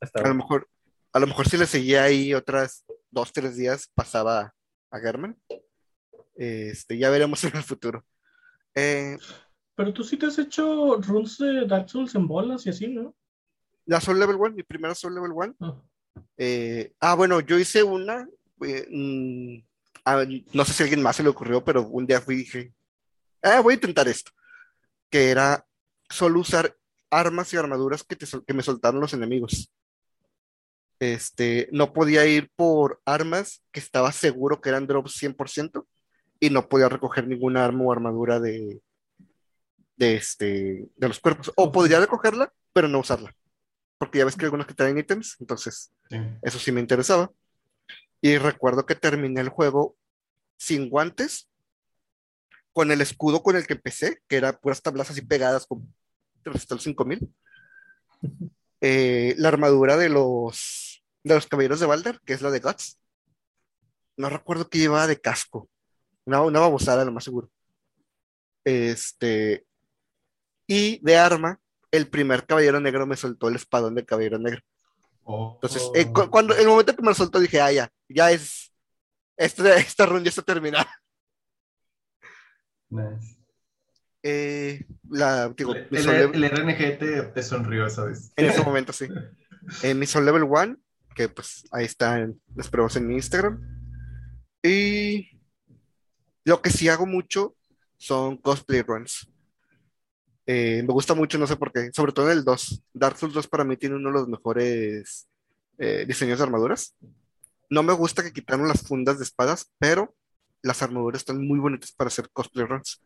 [0.01, 0.71] Hasta A lo mejor,
[1.13, 4.55] a lo mejor si le seguía ahí otras dos, tres días, pasaba
[4.91, 5.37] a German.
[6.37, 8.07] Este, ya veremos en el futuro.
[8.75, 9.19] Eh,
[9.77, 13.15] Pero tú sí te has hecho runs de Dark Souls en bolas y así, ¿no?
[13.87, 15.57] la Soul Level 1, mi primera Soul Level 1.
[15.61, 15.83] Ah.
[16.37, 18.29] eh, ah, bueno, yo hice una.
[18.63, 19.59] eh, mm,
[20.05, 22.39] ah, no sé si a alguien más se le ocurrió, pero un día fui y
[22.39, 22.73] dije,
[23.43, 24.33] ah, voy a intentar esto.
[25.09, 25.65] Que era
[26.11, 26.77] solo usar
[27.11, 29.73] armas y armaduras que, te que me soltaron los enemigos.
[30.99, 35.87] Este, no podía ir por armas que estaba seguro que eran drops 100%
[36.41, 38.81] y no podía recoger ninguna arma o armadura de,
[39.97, 41.53] de, este, de los cuerpos.
[41.57, 43.35] O podría recogerla, pero no usarla.
[43.99, 46.17] Porque ya ves que hay algunos que traen ítems, entonces Sí.
[46.43, 47.31] eso sí me interesaba.
[48.21, 49.97] Y recuerdo que terminé el juego
[50.59, 51.49] sin guantes,
[52.73, 55.93] con el escudo con el que empecé, que era puras tablas así pegadas con
[56.45, 57.29] Resistor 5000.
[58.83, 63.01] Eh, la armadura de los, de los caballeros de Balder, que es la de Guts.
[64.19, 65.71] No recuerdo qué llevaba de casco.
[66.27, 67.51] Una, una babosada, lo más seguro.
[68.65, 69.65] Este.
[70.67, 74.61] Y de arma, el primer caballero negro me soltó el espadón del caballero negro.
[75.25, 75.53] Oh.
[75.55, 78.73] Entonces, eh, cu- cuando el momento que me lo soltó, dije, ah, ya, ya es.
[79.37, 80.89] Esta, esta run ya está terminada.
[82.89, 83.37] Nice.
[84.23, 88.33] Eh, la, digo, El, el- Soul Level- el RNG te, te sonrió esa vez.
[88.37, 89.07] en ese momento sí.
[89.83, 90.77] En mi Soul Level 1,
[91.15, 93.61] que pues ahí están las pruebas en mi Instagram.
[94.63, 95.39] Y
[96.45, 97.57] lo que sí hago mucho
[97.97, 99.29] son cosplay runs.
[100.47, 102.83] Eh, me gusta mucho, no sé por qué, sobre todo en el 2.
[102.95, 105.29] Dark Souls 2 para mí tiene uno de los mejores
[105.79, 106.95] eh, diseños de armaduras.
[107.69, 110.15] No me gusta que quitaron las fundas de espadas, pero
[110.63, 113.03] las armaduras están muy bonitas para hacer cosplay runs.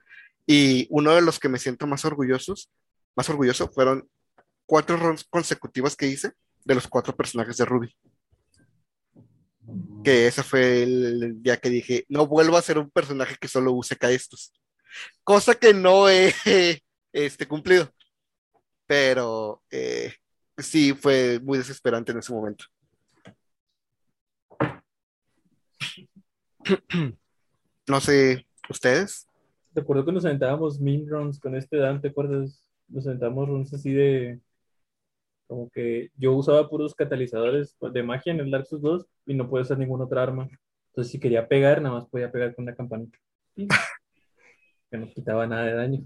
[0.46, 2.70] Y uno de los que me siento más orgullosos,
[3.16, 4.06] más orgulloso, fueron
[4.66, 6.32] cuatro runs consecutivas que hice
[6.64, 7.96] de los cuatro personajes de Ruby.
[10.04, 13.72] Que ese fue el, día que dije, no vuelvo a ser un personaje que solo
[13.72, 14.52] use estos.
[15.24, 16.34] Cosa que no he
[17.12, 17.92] este, cumplido.
[18.86, 20.12] Pero eh,
[20.58, 22.64] sí fue muy desesperante en ese momento.
[27.88, 29.26] No sé, ¿ustedes?
[29.72, 32.68] Te acuerdo que nos aventábamos min runs con este Dan, ¿te acuerdas?
[32.88, 34.40] Nos aventábamos runs así de.
[35.46, 39.48] Como que yo usaba puros catalizadores de magia en el Dark Souls 2 y no
[39.48, 40.48] podía usar ninguna otra arma.
[40.90, 43.18] Entonces, si quería pegar, nada más podía pegar con una campanita.
[44.90, 46.00] Que no quitaba nada de daño.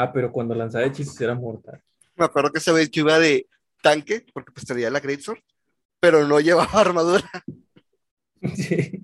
[0.00, 1.82] Ah, pero cuando lanzaba hechizos era mortal.
[2.14, 3.48] Me acuerdo que esa vez yo iba de
[3.82, 5.40] tanque, porque pues tenía la Greatsword,
[5.98, 7.28] pero no llevaba armadura.
[8.54, 9.02] Sí.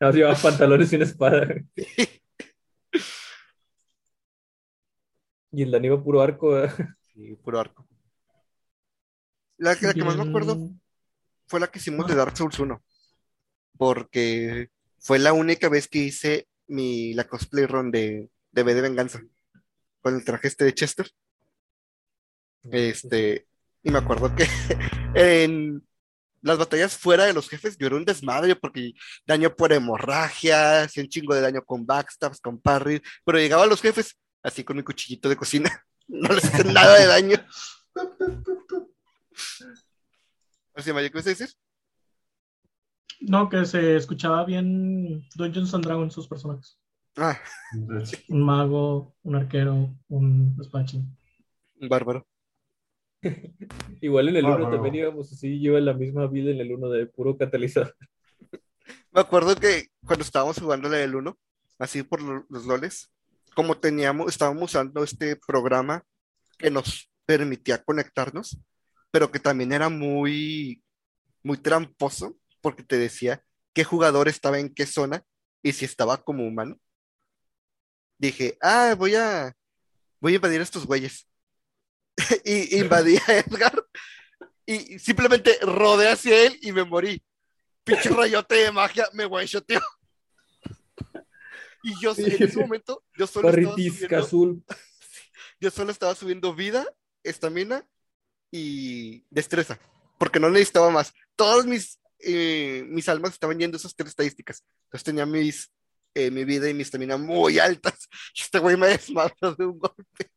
[0.00, 1.46] Más llevaba pantalones y una espada.
[5.52, 6.50] Y el Dan iba puro arco.
[6.50, 6.88] ¿verdad?
[7.14, 7.86] Y puro arco.
[9.56, 10.70] La, la que más me acuerdo
[11.46, 12.82] fue la que hicimos de Dark Souls 1.
[13.78, 18.80] Porque fue la única vez que hice mi, la cosplay run de, de V de
[18.82, 19.22] Venganza.
[20.06, 21.10] Con el traje este de Chester.
[22.70, 23.48] Este,
[23.82, 24.46] y me acuerdo que
[25.16, 25.84] en
[26.42, 28.92] las batallas fuera de los jefes yo era un desmadre porque
[29.26, 33.66] daño por hemorragia, hacía un chingo de daño con backstabs, con parry, pero llegaba a
[33.66, 35.84] los jefes así con mi cuchillito de cocina.
[36.06, 37.44] No les hacen nada de daño.
[40.76, 41.48] Sea, Maya, ¿qué vas a decir?
[43.22, 46.78] No, que se escuchaba bien Dungeons and Dragons sus personajes.
[47.16, 47.38] Ah,
[48.28, 49.74] Un mago, un arquero,
[50.08, 51.16] un espadachín.
[51.80, 52.26] un bárbaro.
[54.00, 54.70] Igual en el Ah, 1 bueno.
[54.70, 57.94] también íbamos así, lleva la misma vida en el 1 de puro catalizador.
[59.12, 61.38] Me acuerdo que cuando estábamos jugando la del 1,
[61.78, 63.12] así por lo- los loles,
[63.54, 66.02] como teníamos, estábamos usando este programa
[66.58, 68.58] que nos permitía conectarnos,
[69.10, 70.82] pero que también era muy,
[71.42, 73.42] muy tramposo, porque te decía
[73.74, 75.24] qué jugador estaba en qué zona
[75.62, 76.78] y si estaba como humano.
[78.18, 79.54] Dije, ah, voy a,
[80.20, 81.26] voy a invadir a estos güeyes.
[82.44, 83.86] y invadí a Edgar
[84.64, 87.22] y simplemente rodé hacia él y me morí.
[87.84, 89.80] Pinche rayote de magia me one-shoteó.
[91.82, 94.64] Y yo en ese momento, yo solo estaba subiendo, azul.
[95.60, 96.84] yo solo estaba subiendo vida,
[97.22, 97.86] estamina
[98.50, 99.78] y destreza,
[100.18, 101.12] porque no necesitaba más.
[101.36, 104.64] Todos mis eh, mis almas estaban yendo esas tres estadísticas.
[104.84, 105.70] Entonces tenía mis,
[106.16, 108.08] eh, mi vida y mi estamina muy altas.
[108.36, 110.30] Este güey me desmadró de un golpe.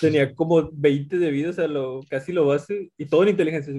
[0.00, 3.72] Tenía como 20 de vida, o sea, lo, casi lo base, y todo en inteligencia.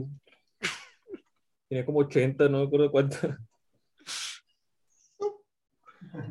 [1.69, 3.17] Tenía como 80, no me acuerdo cuánto.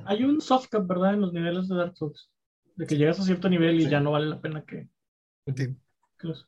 [0.05, 1.14] Hay un soft cap, ¿verdad?
[1.14, 2.31] En los niveles de Dark Souls.
[2.77, 3.90] De que llegas a cierto nivel y Sí.
[3.90, 4.88] ya no vale la pena que.
[5.57, 5.77] Sí.
[6.18, 6.46] que los-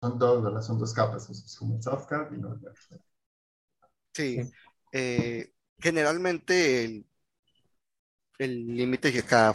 [0.00, 0.62] Son dos, ¿verdad?
[0.62, 1.28] Son dos capas.
[1.30, 2.60] Es como el soft cap y no el
[4.14, 4.42] Sí.
[4.42, 4.50] Sí.
[4.92, 7.06] Eh, generalmente el
[8.38, 9.54] el límite que acá,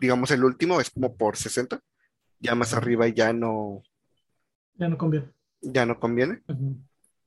[0.00, 1.80] digamos, el último es como por 60.
[2.40, 3.82] Ya más arriba ya no,
[4.74, 5.30] Ya no conviene.
[5.62, 6.42] ya no conviene.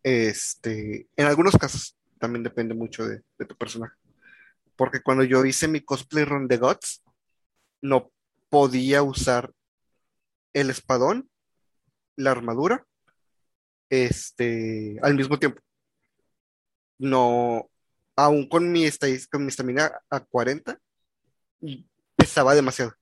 [0.04, 3.96] Este, en algunos casos también depende mucho de, de tu personaje.
[4.76, 7.02] Porque cuando yo hice mi cosplay run de Gods,
[7.82, 8.12] no
[8.50, 9.52] podía usar
[10.54, 11.30] el espadón,
[12.16, 12.86] la armadura,
[13.90, 15.62] este, al mismo tiempo.
[17.00, 17.70] No,
[18.16, 18.90] aún con mi
[19.30, 20.80] con mi estamina a 40,
[21.62, 22.94] y pesaba demasiado.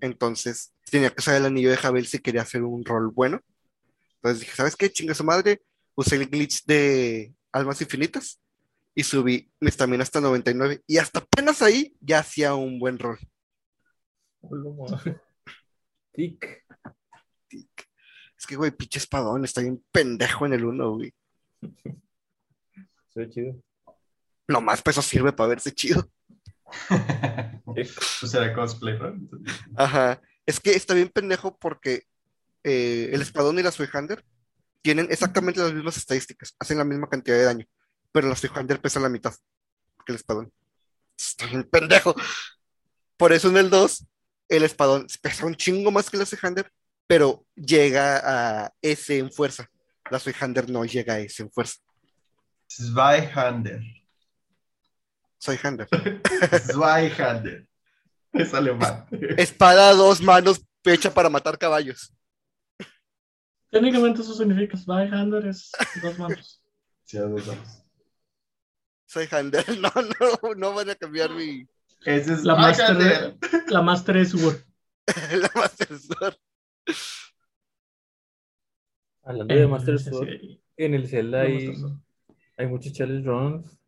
[0.00, 3.40] Entonces, tenía que usar el anillo de Javel si quería hacer un rol bueno.
[4.16, 4.90] Entonces dije, ¿sabes qué?
[4.90, 5.62] Chinga su madre.
[5.94, 8.40] Usé el glitch de Almas Infinitas
[8.94, 10.82] y subí mi estamina hasta 99.
[10.86, 13.18] Y hasta apenas ahí ya hacía un buen rol.
[14.42, 15.20] Madre.
[16.12, 16.64] Tic.
[18.38, 21.14] Es que, güey, pinche espadón, está bien pendejo en el 1, güey.
[23.10, 23.62] Se ve chido.
[24.50, 26.10] Nomás peso sirve para verse chido.
[28.20, 29.14] Pues era cosplay, ¿no?
[29.76, 30.20] Ajá.
[30.44, 32.02] Es que está bien pendejo porque
[32.64, 34.24] eh, el espadón y la Suihander
[34.82, 37.66] tienen exactamente las mismas estadísticas, hacen la misma cantidad de daño,
[38.10, 39.32] pero la Suihander pesa la mitad
[40.04, 40.52] que el espadón.
[41.16, 42.14] Está bien pendejo.
[43.16, 44.06] Por eso en el 2,
[44.48, 46.72] el espadón pesa un chingo más que la Suihander,
[47.06, 49.70] pero llega a S en fuerza.
[50.10, 51.76] La Suihander no llega a S en fuerza.
[55.40, 55.88] Zweihander.
[55.88, 56.60] Suihander.
[56.72, 57.66] Zweihander.
[58.32, 59.06] Es alemán.
[59.36, 62.12] Espada a dos manos hecha para matar caballos.
[63.70, 65.72] Técnicamente eso significa Zweihander es
[66.02, 66.62] dos manos.
[67.04, 67.82] Sí, a dos manos.
[69.06, 69.64] Suihander.
[69.80, 71.66] No, no, no van a cambiar mi.
[72.04, 73.36] Ese es La Zweihander.
[73.68, 74.62] La Master es Word.
[75.32, 76.36] la Master Sword.
[79.22, 81.98] Hablando de Master sí, Sword, sí, en el Zelda hay, Master
[82.56, 83.79] hay muchos challenge runs.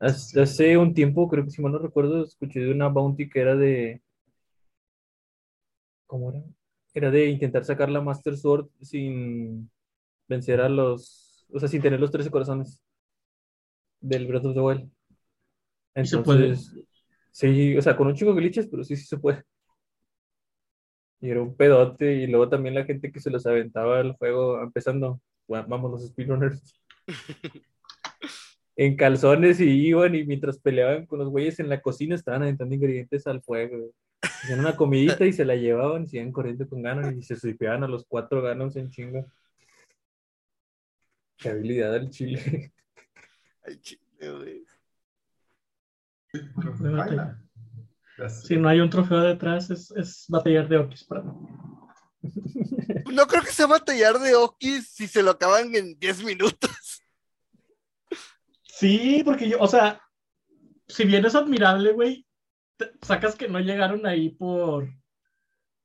[0.00, 3.40] Hace, hace un tiempo, creo que si mal no recuerdo, escuché de una bounty que
[3.40, 4.02] era de.
[6.06, 6.42] ¿Cómo era?
[6.94, 9.70] Era de intentar sacar la Master Sword sin
[10.28, 11.46] vencer a los.
[11.52, 12.80] O sea, sin tener los 13 corazones
[14.00, 14.90] del Breath of the Wild.
[15.94, 16.46] ¿Y se puede?
[16.46, 16.74] Entonces,
[17.30, 19.44] sí, o sea, con un chico de glitches, pero sí, sí se puede.
[21.20, 24.62] Y era un pedote, y luego también la gente que se los aventaba al juego
[24.62, 26.80] empezando, bueno, vamos los speedrunners,
[28.80, 32.74] en calzones y iban y mientras peleaban con los güeyes en la cocina estaban aventando
[32.74, 33.76] ingredientes al fuego.
[33.76, 33.90] güey.
[34.22, 37.36] Hacían una comidita y se la llevaban y se iban corriendo con ganas y se
[37.36, 39.26] suipeaban a los cuatro ganos en chinga.
[41.36, 42.72] Qué habilidad del chile.
[43.66, 44.64] Ay, chile, güey.
[48.28, 51.32] Si no hay un trofeo detrás, es, es batallar de Okis para mí.
[53.12, 56.70] No creo que sea batallar de Oki si se lo acaban en 10 minutos.
[58.80, 60.00] Sí, porque yo, o sea,
[60.88, 62.26] si bien es admirable, güey,
[63.02, 64.88] sacas que no llegaron ahí por,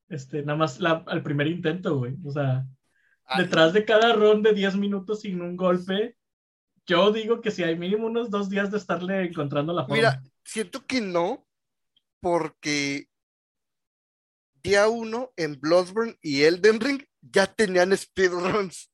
[0.07, 2.15] este, nada más la- al primer intento, güey.
[2.23, 2.65] O sea,
[3.27, 6.15] Ah, detrás de cada ronda de 10 minutos sin un golpe,
[6.85, 9.95] yo digo que si hay mínimo unos dos días de estarle encontrando la forma.
[9.95, 11.45] Mira, siento que no,
[12.21, 13.09] porque
[14.63, 18.89] día uno en Bloodborne y Elden Ring ya tenían speedruns.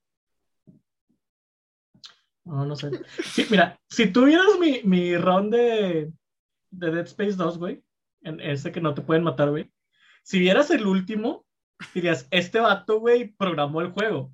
[2.43, 2.91] No, no sé.
[3.23, 6.11] Sí, mira, si tuvieras mi, mi round de,
[6.71, 7.83] de Dead Space 2, güey,
[8.23, 9.71] en ese que no te pueden matar, güey,
[10.23, 11.45] si vieras el último,
[11.93, 14.33] dirías, este vato, güey, programó el juego.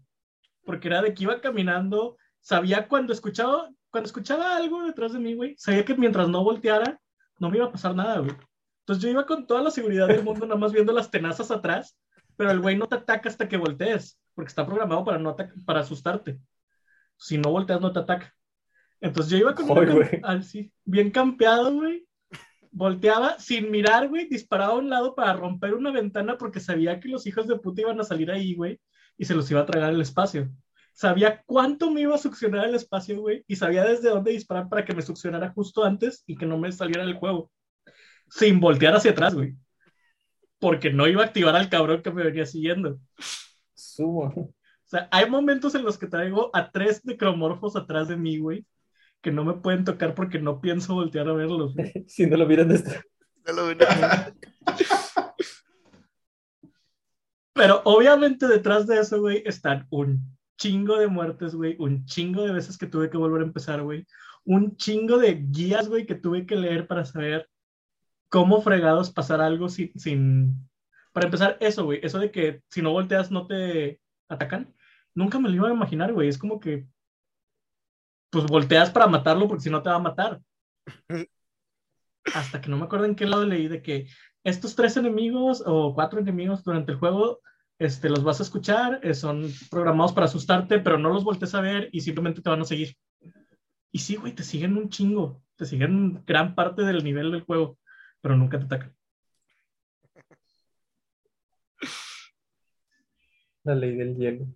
[0.65, 5.33] Porque era de que iba caminando, sabía cuando escuchaba, cuando escuchaba algo detrás de mí,
[5.33, 6.99] güey, sabía que mientras no volteara,
[7.39, 8.35] no me iba a pasar nada, güey.
[8.81, 11.97] Entonces yo iba con toda la seguridad del mundo, nada más viendo las tenazas atrás,
[12.35, 15.81] pero el güey no te ataca hasta que voltees, porque está programado para, no para
[15.81, 16.39] asustarte.
[17.17, 18.33] Si no volteas, no te ataca.
[18.99, 20.21] Entonces yo iba con una güey.
[20.23, 22.05] así, bien campeado, güey.
[22.71, 27.09] Volteaba sin mirar, güey, disparaba a un lado para romper una ventana porque sabía que
[27.09, 28.79] los hijos de puta iban a salir ahí, güey,
[29.17, 30.49] y se los iba a tragar el espacio.
[30.93, 34.83] Sabía cuánto me iba a succionar el espacio, güey, y sabía desde dónde disparar para
[34.83, 37.51] que me succionara justo antes y que no me saliera del juego.
[38.29, 39.55] Sin voltear hacia atrás, güey.
[40.59, 42.99] Porque no iba a activar al cabrón que me venía siguiendo.
[43.73, 44.53] Sumo.
[44.87, 48.65] O sea, hay momentos en los que traigo a tres necromorfos atrás de mí, güey,
[49.21, 51.75] que no me pueden tocar porque no pienso voltear a verlos.
[51.75, 51.91] güey.
[52.07, 53.01] Si no lo miran de esta.
[53.45, 53.77] Ya lo ven.
[57.53, 62.53] Pero obviamente detrás de eso, güey, están un chingo de muertes, güey, un chingo de
[62.53, 64.05] veces que tuve que volver a empezar, güey,
[64.45, 67.49] un chingo de guías, güey, que tuve que leer para saber
[68.29, 70.69] cómo fregados pasar algo sin, sin...
[71.11, 74.73] Para empezar, eso, güey, eso de que si no volteas no te atacan,
[75.17, 76.85] nunca me lo iba a imaginar, güey, es como que,
[78.29, 80.39] pues volteas para matarlo porque si no te va a matar.
[82.35, 84.07] Hasta que no me acuerdo en qué lado leí de que
[84.43, 87.41] estos tres enemigos o cuatro enemigos durante el juego,
[87.79, 91.61] este, los vas a escuchar, eh, son programados para asustarte, pero no los voltees a
[91.61, 92.95] ver y simplemente te van a seguir.
[93.91, 97.79] Y sí, güey, te siguen un chingo, te siguen gran parte del nivel del juego,
[98.21, 98.95] pero nunca te atacan.
[103.63, 104.47] La ley del hielo.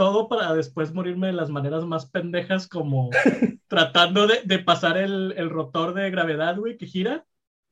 [0.00, 3.10] Todo para después morirme de las maneras más pendejas, como
[3.68, 7.26] tratando de, de pasar el, el rotor de gravedad, güey, que gira,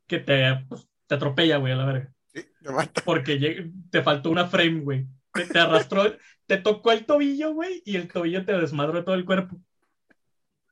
[0.07, 2.13] que te, pues, te atropella, güey, a la verga.
[2.27, 3.01] Sí, te mata.
[3.03, 5.07] Porque te faltó una frame, güey.
[5.33, 6.03] Te, te arrastró,
[6.45, 9.57] te tocó el tobillo, güey, y el tobillo te desmadró todo el cuerpo.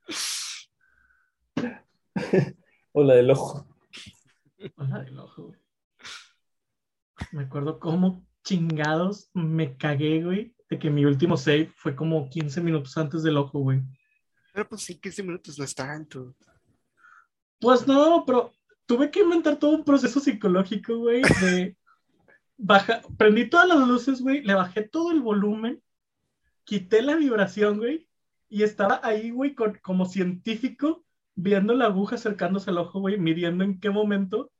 [2.92, 3.66] O la del ojo.
[4.76, 5.60] Hola del ojo, güey.
[7.32, 12.60] Me acuerdo cómo chingados me cagué, güey, de que mi último save fue como 15
[12.60, 13.82] minutos antes del ojo, güey.
[14.52, 16.34] Pero pues sí, 15 minutos no es tanto.
[17.60, 18.52] Pues no, pero
[18.86, 21.76] tuve que inventar todo un proceso psicológico, güey, de
[22.56, 25.82] baja, prendí todas las luces, güey, le bajé todo el volumen,
[26.64, 28.08] quité la vibración, güey,
[28.48, 33.64] y estaba ahí, güey, con- como científico, viendo la aguja acercándose al ojo, güey, midiendo
[33.64, 34.52] en qué momento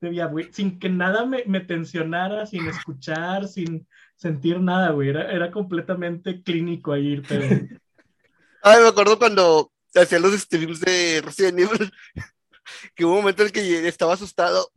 [0.00, 5.30] debía, güey, sin que nada me, me tensionara, sin escuchar, sin sentir nada, güey, era,
[5.30, 7.44] era completamente clínico ahí, pero
[8.66, 11.92] Ay, me acuerdo cuando hacía los streams de Resident Evil,
[12.94, 14.70] que hubo un momento en el que estaba asustado,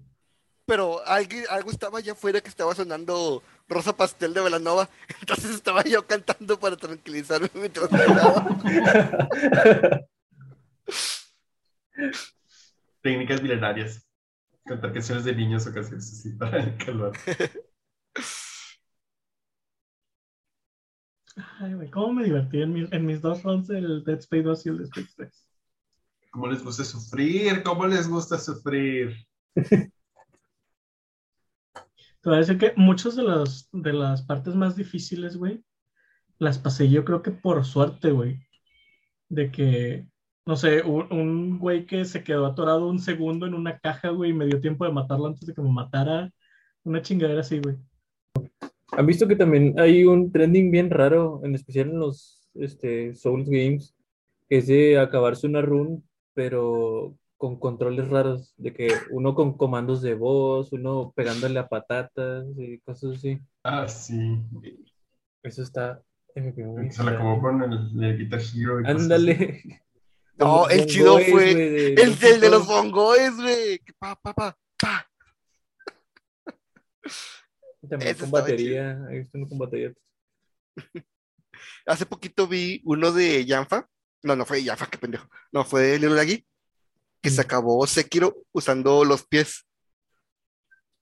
[0.65, 4.89] pero alguien, algo estaba allá afuera que estaba sonando Rosa Pastel de Velanova,
[5.21, 8.45] entonces estaba yo cantando para tranquilizarme mientras bailaba.
[13.01, 14.05] Técnicas milenarias.
[14.65, 17.13] Cantar canciones de niños o canciones así para calmar.
[21.59, 24.65] Ay, güey, cómo me divertí en, mi- en mis dos runs del Dead Space 2
[24.65, 25.47] y el Dead Space 3.
[26.31, 27.63] ¿Cómo les gusta sufrir?
[27.63, 29.15] ¿Cómo les gusta sufrir?
[32.21, 35.63] Te voy a decir que muchas de las, de las partes más difíciles, güey,
[36.39, 38.39] las pasé yo creo que por suerte, güey.
[39.29, 40.07] De que,
[40.45, 44.31] no sé, un, un güey que se quedó atorado un segundo en una caja, güey,
[44.31, 46.31] y me dio tiempo de matarlo antes de que me matara.
[46.83, 47.77] Una chingadera así, güey.
[48.91, 53.49] ¿Han visto que también hay un trending bien raro, en especial en los este, Souls
[53.49, 53.95] Games,
[54.49, 60.01] que es de acabarse una run, pero con controles raros, de que uno con comandos
[60.01, 63.39] de voz, uno pegándole a patatas y cosas así.
[63.63, 64.39] Ah, sí.
[65.43, 66.01] Eso está
[66.35, 67.41] muy Se la acabó extraño.
[67.41, 68.79] con el, el Guitar Hero.
[68.79, 69.03] y cosas así.
[69.03, 69.61] Ándale.
[70.39, 73.79] No, el chido fue de el, el de los bongoes, güey.
[73.99, 75.07] Pa, pa, pa, pa.
[77.89, 78.99] También Ese con batería.
[79.33, 79.93] Uno con batería.
[81.85, 83.87] Hace poquito vi uno de Yanfa.
[84.23, 85.29] No, no fue de Yanfa, qué pendejo.
[85.51, 86.45] No, fue de
[87.21, 89.65] que se acabó Sekiro usando los pies.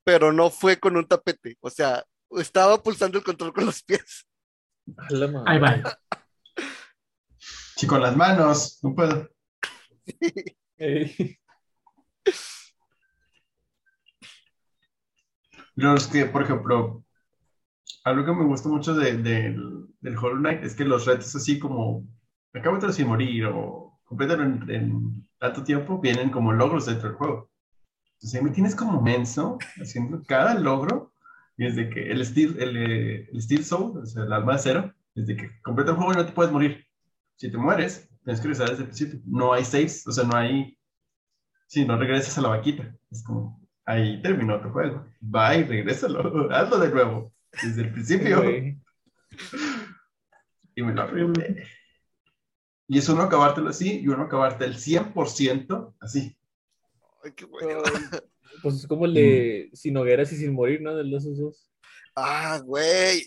[0.04, 1.58] Pero no fue con un tapete.
[1.60, 4.28] O sea, estaba pulsando el control con los pies.
[5.46, 6.00] Ahí va.
[7.76, 8.80] Sí, con las manos.
[8.84, 9.30] No puedo.
[10.78, 11.40] Ey.
[15.76, 17.04] Los que, por ejemplo,
[18.04, 21.60] algo que me gusta mucho de- del, del Hollow Knight es que los retos así
[21.60, 22.08] como
[22.54, 27.50] acábatelo sin morir o complétalo en, en tanto tiempo vienen como logros dentro del juego.
[28.16, 31.14] Entonces ahí me tienes como menso haciendo cada logro
[31.58, 34.94] y desde que el Steel, el, el Steel Soul, o sea, el alma de cero,
[35.16, 36.86] desde que completa el juego no te puedes morir.
[37.38, 39.22] Si te mueres, tienes que regresar desde el principio.
[39.26, 40.78] No hay saves, o sea, no hay...
[41.68, 42.96] Si no regresas a la vaquita.
[43.12, 45.06] Es como, ahí terminó tu juego.
[45.24, 48.42] Va y regrésalo, hazlo de nuevo, desde el principio.
[48.42, 48.78] Güey.
[50.76, 51.68] Y me lo arreglé.
[52.88, 56.38] Y es uno acabártelo así y uno acabarte el 100% así.
[57.24, 57.82] Ay, qué bueno.
[58.62, 60.96] Pues es como el de sin hogueras y sin morir, ¿no?
[60.96, 61.70] De los dos.
[62.16, 63.26] Ah, güey.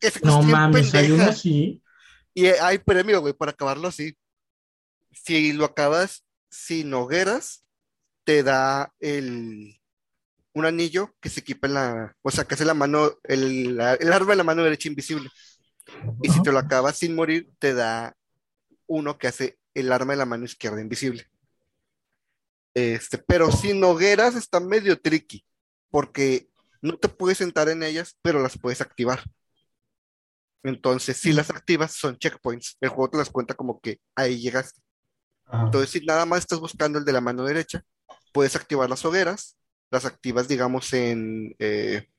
[0.00, 1.30] Cosa No mames, hay uno pendeja.
[1.30, 1.82] así.
[2.34, 4.16] Y hay premio, güey, para acabarlo así.
[5.12, 7.63] Si lo acabas sin hogueras,
[8.24, 9.80] te da el,
[10.54, 13.94] un anillo que se equipa en la, o sea, que hace la mano, el, la-
[13.94, 15.30] el arma de la mano derecha invisible.
[16.22, 18.16] Y si te lo acabas sin morir, te da
[18.86, 21.26] uno que hace el arma de la mano izquierda invisible.
[22.74, 25.44] Este, pero sin hogueras está medio tricky,
[25.90, 26.48] porque
[26.82, 29.22] no te puedes sentar en ellas, pero las puedes activar.
[30.62, 32.76] Entonces, si las activas, son checkpoints.
[32.80, 34.80] El juego te las cuenta como que ahí llegaste.
[35.46, 35.64] Ajá.
[35.66, 37.82] Entonces, si nada más estás buscando el de la mano derecha,
[38.34, 39.56] puedes activar las hogueras,
[39.92, 42.10] las activas, digamos, en eh,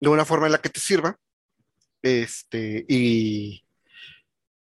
[0.00, 1.16] de una forma en la que te sirva.
[2.02, 3.64] Este, y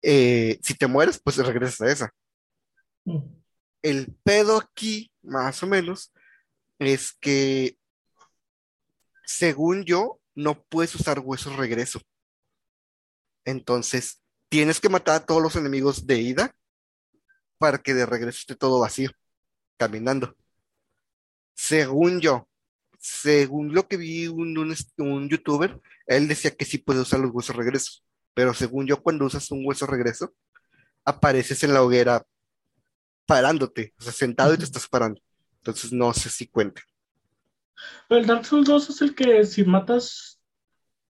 [0.03, 2.13] eh, si te mueres, pues regresas a esa.
[3.05, 3.17] Mm.
[3.81, 6.13] El pedo aquí, más o menos,
[6.77, 7.79] es que,
[9.25, 12.01] según yo, no puedes usar huesos regreso.
[13.45, 16.55] Entonces, tienes que matar a todos los enemigos de ida
[17.57, 19.09] para que de regreso esté todo vacío,
[19.79, 20.35] caminando.
[21.55, 22.47] Según yo,
[22.99, 27.31] según lo que vi un, un, un youtuber, él decía que sí puede usar los
[27.31, 28.03] huesos regresos,
[28.33, 30.33] pero según yo, cuando usas un hueso regreso,
[31.05, 32.25] apareces en la hoguera
[33.25, 35.21] parándote, o sea, sentado y te estás parando.
[35.57, 36.81] Entonces, no sé si cuenta.
[38.07, 40.41] Pero el Dark Souls 2 es el que si matas,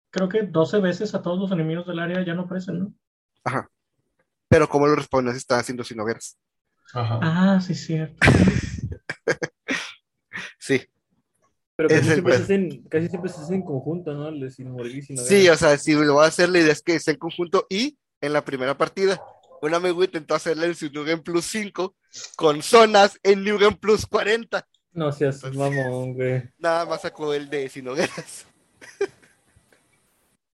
[0.09, 2.93] creo que 12 veces a todos los enemigos del área ya no aparecen, ¿no?
[3.43, 3.69] Ajá.
[4.49, 6.37] Pero como lo respondes, está haciendo sin hogueras.
[6.93, 7.19] Ajá.
[7.21, 8.15] Ah, sí, cierto.
[10.59, 10.85] Sí,
[11.77, 14.27] Pero Es casi el siempre, se hacen, casi siempre se hacen en conjunto, ¿no?
[14.27, 16.59] El de sin morir y sin sí, o sea, si lo va a hacer, la
[16.59, 19.21] idea es que esté en conjunto y en la primera partida.
[19.61, 21.95] Un amigo intentó hacerla en su New Game Plus 5
[22.35, 24.67] con zonas en New Game Plus 40.
[24.91, 26.43] No seas mamón, güey.
[26.57, 28.45] Nada más sacó el de sin hogueras.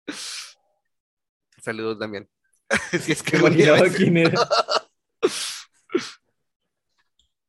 [1.60, 2.28] Saludos, Damián.
[3.00, 3.38] si es que
[3.96, 4.38] quién era.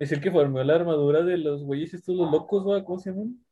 [0.06, 2.86] Es el que formó la armadura de los güeyes estos, los locos, ¿va?
[2.86, 3.44] ¿Cómo se llaman?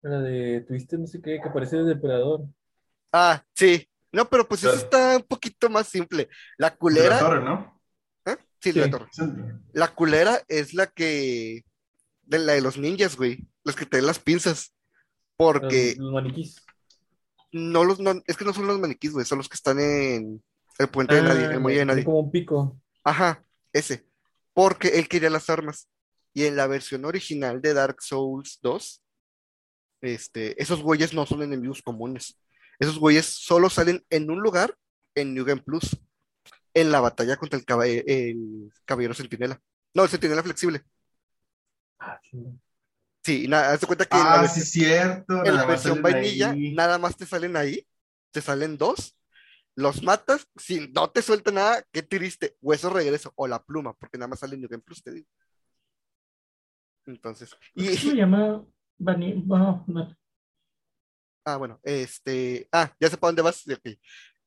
[0.00, 2.46] La de Twister, no sé qué, que parece el depredador.
[3.12, 3.86] Ah, sí.
[4.10, 6.28] No, pero pues eso está un poquito más simple.
[6.56, 7.18] La De la culera.
[7.18, 7.78] torre, ¿no?
[8.24, 8.36] ¿eh?
[8.58, 8.90] Sí, de la Sí.
[8.90, 9.54] torre.
[9.74, 11.62] La culera es la que.
[12.22, 13.46] De la de los ninjas, güey.
[13.64, 14.74] Los que traen las pinzas.
[15.36, 16.64] Porque Los, los maniquís.
[17.52, 18.00] no los.
[18.00, 19.26] no- es que no son los maniquís, güey.
[19.26, 20.42] Son los que están en
[20.78, 22.04] el puente de nadie, Ah, el muelle de nadie.
[22.04, 22.78] como un pico.
[23.04, 24.06] Ajá, ese.
[24.54, 25.88] Porque él quería las armas.
[26.34, 29.02] Y en la versión original de Dark Souls 2,
[30.00, 32.38] este, esos güeyes no son enemigos comunes.
[32.78, 34.74] Esos güeyes solo salen en un lugar
[35.14, 35.96] en New Game Plus.
[36.74, 39.60] En la batalla contra el, caba- el caballero centinela.
[39.94, 40.82] No, el centinela flexible.
[41.98, 42.18] Ah.
[43.24, 45.34] Sí, y nada, haz de cuenta que en la Ah, versión, sí, cierto.
[45.34, 46.74] en la nada más versión salen vainilla, ahí.
[46.74, 47.86] nada más te salen ahí.
[48.32, 49.14] Te salen dos.
[49.74, 52.56] Los matas, si no te suelta nada, qué triste.
[52.60, 55.28] Hueso regreso o la pluma, porque nada más sale New Game Plus, te digo.
[57.06, 58.64] Entonces, ¿Por qué se y, llama
[59.86, 60.16] no.
[61.44, 63.64] ah, bueno, este, ah, ya sé para dónde vas.
[63.66, 63.98] ok.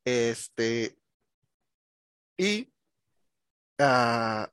[0.05, 0.97] Este,
[2.37, 2.71] y,
[3.79, 4.49] ah,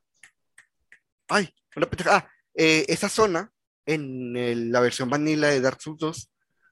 [1.29, 3.51] ay, una pendeja- ah, eh, esa zona
[3.85, 6.31] en el- la versión vanilla de Dark Souls 2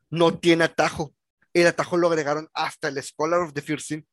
[0.10, 1.14] no tiene atajo.
[1.54, 4.08] El atajo lo agregaron hasta el Scholar of the Fear Sin.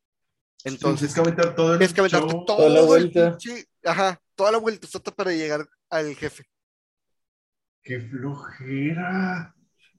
[0.64, 2.44] Entonces, Tienes que aventar todo el que show.
[2.44, 3.36] todo la el vuelta.
[3.38, 6.44] pinche- ajá, toda la vuelta para llegar al jefe.
[7.82, 9.54] ¡Qué flojera!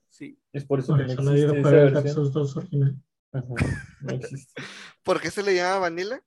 [0.10, 0.38] Sí.
[0.52, 2.32] Es por eso Por que no eso nadie existe juega esa versión.
[2.34, 3.04] 2 original.
[3.32, 3.46] Ajá,
[4.02, 4.62] no existe.
[5.04, 6.22] ¿Por qué se le llama vanilla?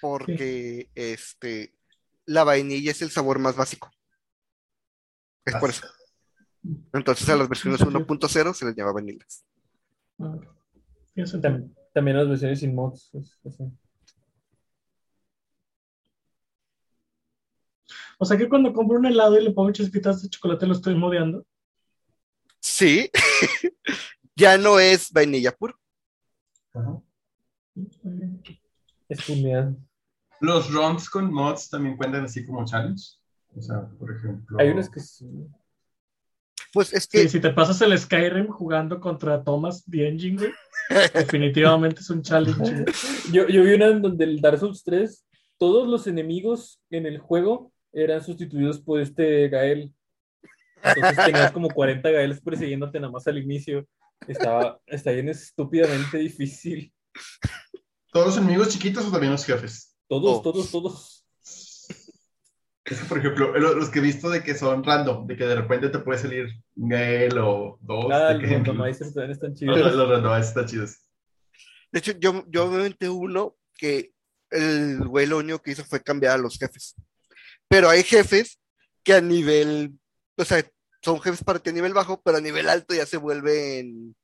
[0.00, 1.74] Porque este
[2.26, 3.90] la vainilla es el sabor más básico.
[5.44, 5.86] Es por eso.
[6.92, 9.44] Entonces a las versiones 1.0 se les llama vanillas.
[10.18, 10.44] Ah, ok.
[11.14, 11.52] Tiene sentido.
[11.54, 13.10] Tam- También las versiones sin mods.
[13.14, 13.64] es- es así.
[18.18, 20.94] O sea que cuando compro un helado y le pongo chispitas de chocolate lo estoy
[20.94, 21.44] modeando.
[22.60, 23.10] Sí,
[24.36, 25.78] ya no es vainilla puro.
[26.72, 27.00] Ajá.
[30.40, 33.16] Los runs con mods también cuentan así como challenge.
[33.56, 34.58] O sea, por ejemplo.
[34.58, 35.26] Hay unos que sí.
[36.74, 40.50] Pues es que Sí, si te pasas el Skyrim jugando contra Thomas the Engine, güey,
[41.14, 42.84] definitivamente es un challenge.
[43.32, 45.24] Yo, yo vi una en donde el Dark Souls 3,
[45.56, 49.92] todos los enemigos en el juego eran sustituidos por este Gael.
[50.82, 53.86] Entonces tenías como 40 Gaels persiguiéndote nada más al inicio.
[54.26, 56.92] Estaba, está bien estúpidamente difícil.
[58.12, 59.96] ¿Todos los enemigos chiquitos o también los jefes?
[60.08, 60.42] Todos, Oh.
[60.42, 61.13] todos, todos.
[62.84, 65.44] Es que, por ejemplo, lo- los que he visto de que son random, de que
[65.46, 68.06] de repente te puede salir un Gale o dos.
[68.12, 69.94] Ah, de los randomizers también están Los, chidos.
[69.94, 70.98] los randomizers están chidos.
[71.92, 74.12] De hecho, yo, yo me inventé uno que
[74.50, 76.94] el güey lo único que hizo fue cambiar a los jefes.
[77.68, 78.58] Pero hay jefes
[79.02, 79.92] que a nivel
[80.36, 80.64] o sea,
[81.02, 84.14] son jefes para ti a nivel bajo, pero a nivel alto ya se vuelven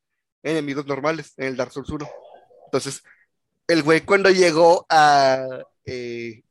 [0.43, 2.09] enemigos normales en el Dark Souls 1.
[2.67, 3.03] Entonces,
[3.69, 5.47] el güey cuando llegó a
[5.85, 6.43] eh,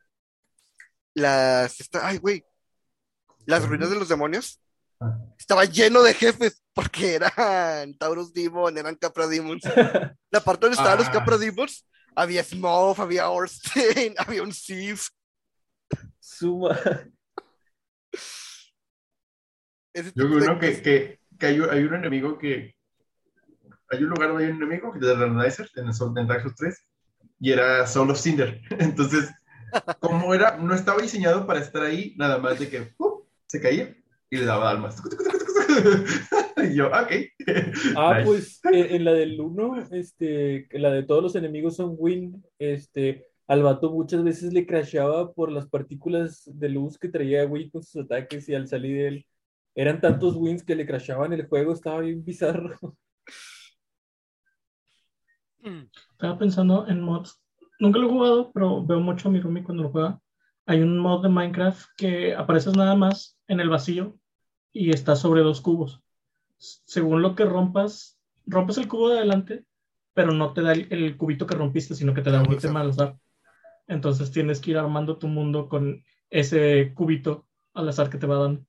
[1.16, 2.44] las, esta- ay, güey,
[3.46, 4.60] las ruinas de los demonios,
[5.02, 5.18] Ah.
[5.38, 9.64] estaba lleno de jefes, porque eran Taurus Demon, eran Capra Demons.
[10.32, 11.12] La parte donde estaban los Ah.
[11.12, 15.08] Capra Demons, había Smough, había Orstein, había un Sif.
[16.20, 16.78] Suma.
[19.94, 22.76] ese Yo creo que, que, que hay, un- hay un enemigo que.
[23.92, 26.56] Hay un lugar donde hay un enemigo de Randomizer en, el Sol- en Dark Souls
[26.58, 26.86] 3
[27.40, 28.62] y era solo Cinder.
[28.80, 29.30] Entonces,
[30.00, 33.22] como era, no estaba diseñado para estar ahí, nada más de que ¡pum!
[33.48, 33.96] se caía
[34.30, 35.02] y le daba almas.
[36.70, 37.12] y yo, ok.
[37.96, 38.26] Ah, Nice.
[38.26, 43.28] pues en, en la del 1, este, la de todos los enemigos son win, este,
[43.48, 47.84] al vato muchas veces le crasheaba por las partículas de luz que traía Wii con
[47.84, 49.26] sus ataques y al salir de él,
[49.74, 52.78] eran tantos wins que le crasheaban el juego, estaba bien bizarro.
[56.12, 57.42] Estaba pensando en mods.
[57.80, 60.20] Nunca lo he jugado, pero veo mucho a mi roomie cuando lo juega.
[60.66, 64.18] Hay un mod de Minecraft que apareces nada más en el vacío
[64.72, 66.02] y estás sobre dos cubos.
[66.58, 69.64] Según lo que rompas, rompes el cubo de adelante,
[70.14, 72.68] pero no te da el, el cubito que rompiste, sino que te da un bolsa.
[72.68, 73.18] ítem al azar.
[73.88, 78.38] Entonces tienes que ir armando tu mundo con ese cubito al azar que te va
[78.38, 78.66] dando.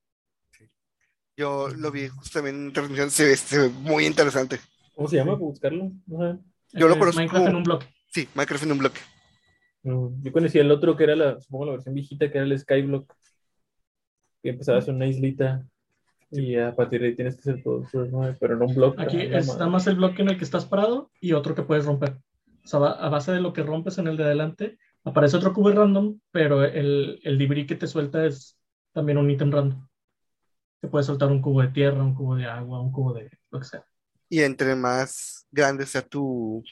[1.37, 4.61] Yo lo vi justo también en transmisión, se ve, se ve muy interesante.
[4.95, 5.33] ¿Cómo se llama?
[5.33, 5.91] ¿Para buscarlo?
[6.07, 6.39] No sé.
[6.79, 7.87] Yo lo Eh, conozco Minecraft como- en un bloque.
[8.11, 9.01] Sí, Minecraft en un bloque.
[9.83, 12.59] No, Yo conocía el otro que era la, supongo la versión viejita, que era el
[12.59, 13.13] Skyblock.
[14.43, 15.65] Que empezabas en una islita
[16.31, 18.37] y a partir de ahí tienes que hacer todo eso, ¿no?
[18.39, 18.99] pero en un block.
[18.99, 19.59] Aquí la es madre.
[19.59, 22.19] nada más el bloque en el que estás parado y otro que puedes romper.
[22.65, 25.71] O sea, a base de lo que rompes en el de adelante, aparece otro cubo
[25.71, 28.57] random, pero el, el debris que te suelta es
[28.93, 29.87] también un ítem random.
[30.81, 33.59] Te puede soltar un cubo de tierra, un cubo de agua, un cubo de lo
[33.59, 33.85] que sea.
[34.29, 36.63] Y entre más grande sea tu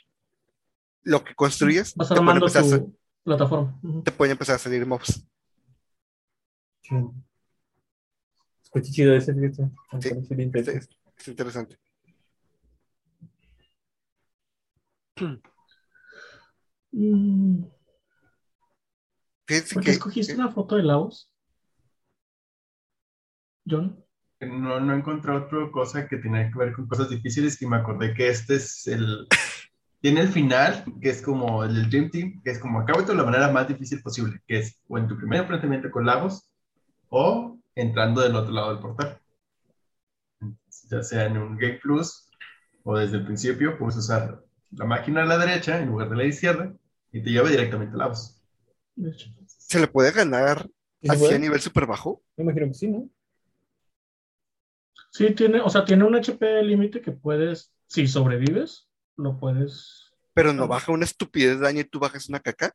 [1.02, 2.84] lo que construyes, Vas te armando empezar a,
[3.24, 3.80] plataforma.
[4.04, 5.26] Te pueden empezar a salir mobs.
[6.82, 7.14] Chido.
[8.62, 9.70] Escucha chido ese, fíjate.
[10.00, 10.78] Sí, bien Es, interesante.
[10.78, 11.78] es- es interesante.
[16.92, 21.30] Mm, ¿Por que qué escogiste una foto de Laos?
[23.68, 24.04] John.
[24.40, 28.14] No, no encontré otra cosa que tenía que ver con cosas difíciles y me acordé
[28.14, 29.26] que este es el...
[30.00, 33.14] Tiene el final, que es como el del Dream Team, que es como acabo de
[33.14, 36.48] la manera más difícil posible, que es o en tu primer enfrentamiento con Lagos
[37.10, 39.20] o entrando del otro lado del portal.
[40.90, 42.28] Ya sea en un Game Plus
[42.84, 46.24] o desde el principio, puedes usar la máquina a la derecha en lugar de la
[46.24, 46.72] izquierda
[47.12, 48.06] y te lleva directamente a
[49.08, 49.28] hecho.
[49.46, 50.68] se le puede ganar
[51.00, 51.34] ¿Sí se así puede?
[51.34, 52.22] a nivel súper bajo.
[52.36, 53.08] Me imagino que sí, ¿no?
[55.10, 58.87] Sí, tiene, o sea, tiene un HP límite que puedes, si sobrevives,
[59.18, 60.12] lo puedes.
[60.34, 62.72] pero no baja una estupidez de daño y tú bajas una caca.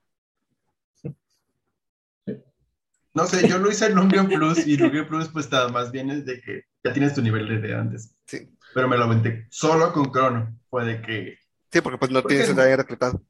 [3.15, 5.69] No sé, yo lo hice en un Game Plus y el Game Plus pues nada
[5.69, 8.15] más bien es de que ya tienes tu nivel de antes.
[8.25, 10.57] Sí, Pero me lo aventé solo con Crono.
[10.69, 11.37] Fue de que...
[11.71, 12.63] sí porque pues no ¿Por tienes qué el no?
[12.63, 13.23] daño reclutado.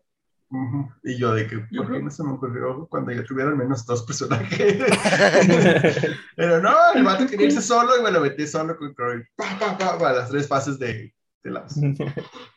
[1.04, 3.58] Y yo de que, Yo ¿por qué no se me ocurrió cuando ya tuviera al
[3.58, 4.78] menos dos personajes?
[6.36, 9.20] Pero no, el vato quería irse solo y me lo metí solo con Crono.
[9.22, 11.76] y Pa, pa, pa, pa, las tres fases de, de las...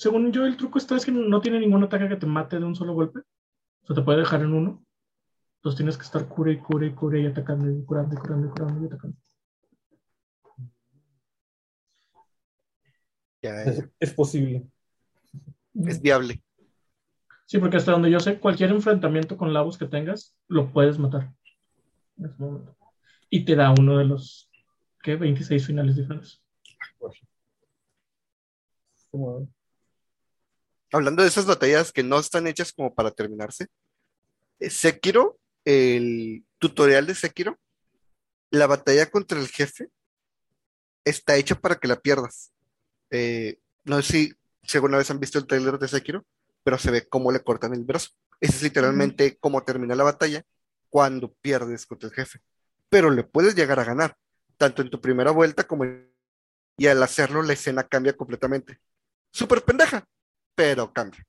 [0.00, 2.64] Según yo, el truco está es que no tiene ningún ataque que te mate de
[2.64, 3.18] un solo golpe.
[3.82, 4.82] O sea, te puede dejar en uno.
[5.56, 8.46] Entonces tienes que estar cura y cura y cura y atacando y curando y curando
[8.46, 9.16] y curando y atacando.
[13.42, 14.66] Ya, es, es posible.
[15.74, 16.42] es viable.
[17.44, 21.30] Sí, porque hasta donde yo sé, cualquier enfrentamiento con Lavos que tengas, lo puedes matar.
[22.16, 22.74] En ese momento.
[23.28, 24.50] Y te da uno de los,
[25.02, 25.16] ¿qué?
[25.16, 26.42] 26 finales diferentes.
[29.10, 29.46] Como-
[30.92, 33.68] Hablando de esas batallas que no están hechas como para terminarse,
[34.58, 37.58] eh, Sekiro, el tutorial de Sekiro,
[38.50, 39.88] la batalla contra el jefe
[41.04, 42.52] está hecha para que la pierdas.
[43.10, 46.24] Eh, no sé si, si alguna vez han visto el trailer de Sekiro,
[46.62, 48.10] pero se ve cómo le cortan el brazo.
[48.40, 50.44] Ese es literalmente cómo termina la batalla
[50.88, 52.40] cuando pierdes contra el jefe.
[52.88, 54.16] Pero le puedes llegar a ganar,
[54.56, 56.10] tanto en tu primera vuelta como en...
[56.76, 58.80] Y al hacerlo la escena cambia completamente.
[59.30, 60.06] Súper pendeja,
[60.60, 61.24] pero cambia.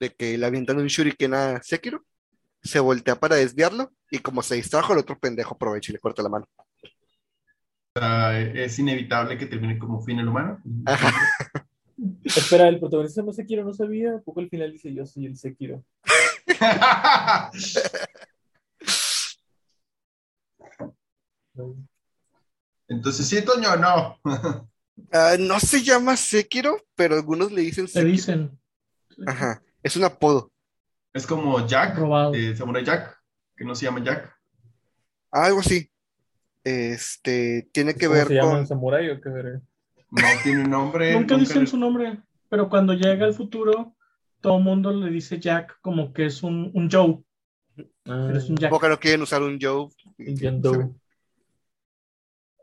[0.00, 2.04] De que le avientan un shuriken a Sekiro,
[2.60, 6.24] se voltea para desviarlo y como se distrajo, el otro pendejo aprovecha y le corta
[6.24, 6.48] la mano.
[7.94, 10.60] Ah, es inevitable que termine como fin el humano.
[12.24, 14.16] Espera, el protagonista no Sekiro no sabía.
[14.16, 15.84] ¿A poco al final dice yo soy el Sekiro?
[22.88, 24.18] Entonces, ¿sí, Toño, no?
[25.12, 28.10] Ah, no se llama Sekiro, pero algunos le dicen Sekiro.
[28.10, 28.58] dicen.
[29.26, 30.52] Ajá, es un apodo.
[31.12, 31.98] Es como Jack,
[32.32, 33.18] de Samurai Jack,
[33.56, 34.34] que no se llama Jack.
[35.30, 35.90] Algo así.
[36.64, 38.60] Este, tiene que ¿Cómo ver se llama con...
[38.60, 39.60] el samurái o qué verga?
[40.10, 41.12] No tiene nombre.
[41.18, 43.94] Nunca dicen le- su nombre, pero cuando llega el futuro,
[44.40, 47.22] todo el mundo le dice Jack como que es un, un Joe.
[48.06, 48.70] Ah, Eres un Jack.
[48.70, 49.88] Poco no quieren usar un Joe.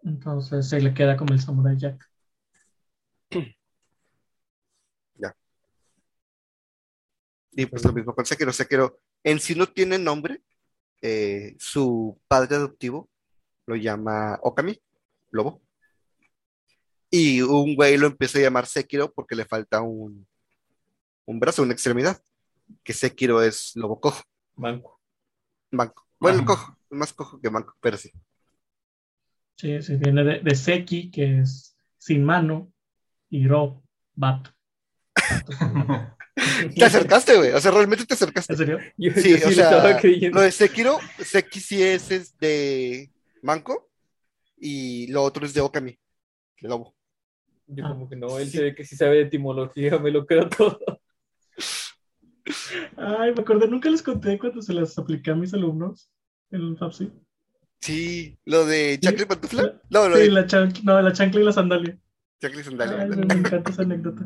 [0.04, 2.10] Entonces se le queda como el Samurai Jack.
[7.56, 8.52] Y pues lo mismo con Sekiro.
[8.52, 10.42] Sekiro en sí no tiene nombre.
[11.02, 13.10] Eh, su padre adoptivo
[13.66, 14.80] lo llama Okami,
[15.32, 15.62] lobo.
[17.10, 20.26] Y un güey lo empieza a llamar Sekiro porque le falta un,
[21.26, 22.20] un brazo, una extremidad.
[22.84, 24.24] Que Sekiro es lobo cojo,
[24.56, 25.00] Banco.
[25.70, 26.08] manco.
[26.20, 26.46] Bueno, Ajá.
[26.48, 28.12] cojo, más cojo que manco, pero sí.
[29.58, 32.73] Sí, sí, viene de, de Seki, que es sin mano,
[33.34, 33.82] y Ro,
[34.14, 34.52] vato.
[35.32, 36.16] Vato sin mano.
[36.76, 37.52] Te acercaste, güey.
[37.52, 38.54] O sea, realmente te acercaste.
[38.54, 38.78] ¿En serio?
[38.98, 40.36] Yo, Sí, yo sí o le sea, estaba creyendo.
[40.38, 43.12] lo de Sekiro, Seki sí es, es de
[43.42, 43.90] manco
[44.58, 45.98] y lo otro es de Okami,
[46.62, 46.96] de lobo.
[47.68, 48.58] Yo Ah, como que no, él sí.
[48.58, 50.80] se ve que sí sabe de etimología, me lo creo todo.
[52.98, 56.12] Ay, me acordé, nunca les conté cuando se las apliqué a mis alumnos
[56.52, 57.12] en el FAPSI.
[57.80, 59.82] Sí, lo de Chancla y Sí, Pantufla.
[59.90, 61.98] No, lo Sí, de la, chan- no, la chancla y la sandalia.
[63.00, 64.26] Ay, me, encanta esa anécdota.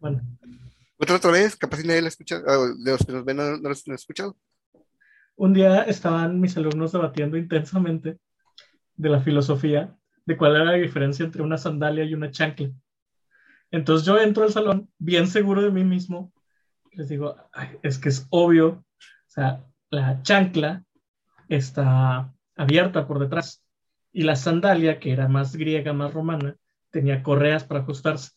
[0.00, 0.20] Bueno,
[0.98, 3.56] Otra otra vez, capaz si nadie la escucha, ah, de los que nos ven no,
[3.56, 4.36] no los han escuchado.
[5.36, 8.18] un día estaban mis alumnos debatiendo intensamente
[8.96, 9.96] de la filosofía,
[10.26, 12.70] de cuál era la diferencia entre una sandalia y una chancla.
[13.70, 16.32] Entonces yo entro al salón bien seguro de mí mismo,
[16.92, 18.84] les digo, "Ay, es que es obvio, o
[19.26, 20.84] sea, la chancla
[21.48, 23.64] está abierta por detrás
[24.12, 26.56] y la sandalia, que era más griega, más romana,
[26.94, 28.30] tenía correas para ajustarse.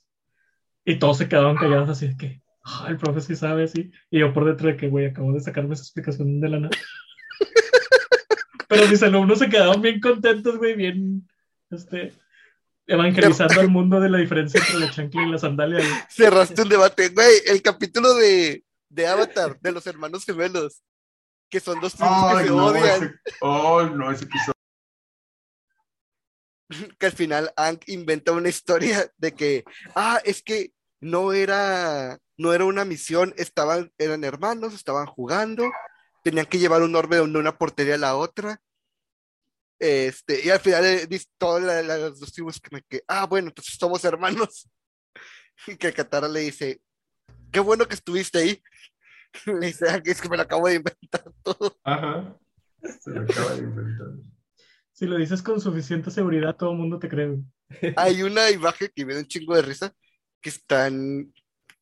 [0.84, 3.92] Y todos se quedaban callados así de que, "Ah, el profe sí sabe, sí.
[4.10, 6.78] Y yo por dentro de que, güey, acabo de sacarme esa explicación de la nada.
[8.68, 11.28] Pero mis alumnos se quedaron bien contentos, güey, bien,
[11.70, 12.14] este,
[12.88, 15.78] evangelizando al mundo de la diferencia entre la chancla y la sandalia.
[15.78, 15.90] güey.
[16.10, 20.82] Cerraste un debate, güey, el capítulo de, de Avatar, de los hermanos gemelos,
[21.50, 24.57] que son dos tribus que Ay, se no, odian, ese, oh, no, ese episodio.
[27.00, 29.64] Que al final Hank inventa una historia de que,
[29.96, 35.64] ah, es que no era, no era una misión, estaban, eran hermanos, estaban jugando,
[36.24, 38.62] tenían que llevar un orbe de una portería a la otra.
[39.80, 41.08] Este, y al final
[41.38, 44.68] todas la- la- las dos tribus que, me- que, ah, bueno, entonces somos hermanos.
[45.68, 46.82] Y que Katara le dice,
[47.52, 48.62] qué bueno que estuviste ahí.
[49.60, 51.78] Le dice, "Ah, es que me lo acabo de inventar todo.
[51.84, 52.38] Ajá.
[53.02, 54.08] Se lo acaba de inventar.
[54.98, 57.38] Si lo dices con suficiente seguridad, todo el mundo te cree.
[57.98, 59.94] Hay una imagen que me da un chingo de risa,
[60.42, 61.32] que están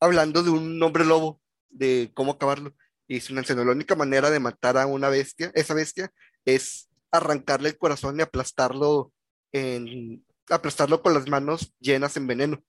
[0.01, 1.39] hablando de un hombre lobo,
[1.69, 2.75] de cómo acabarlo.
[3.07, 6.11] Y una la única manera de matar a una bestia, esa bestia,
[6.43, 9.13] es arrancarle el corazón y aplastarlo
[9.53, 12.65] en, aplastarlo con las manos llenas en veneno.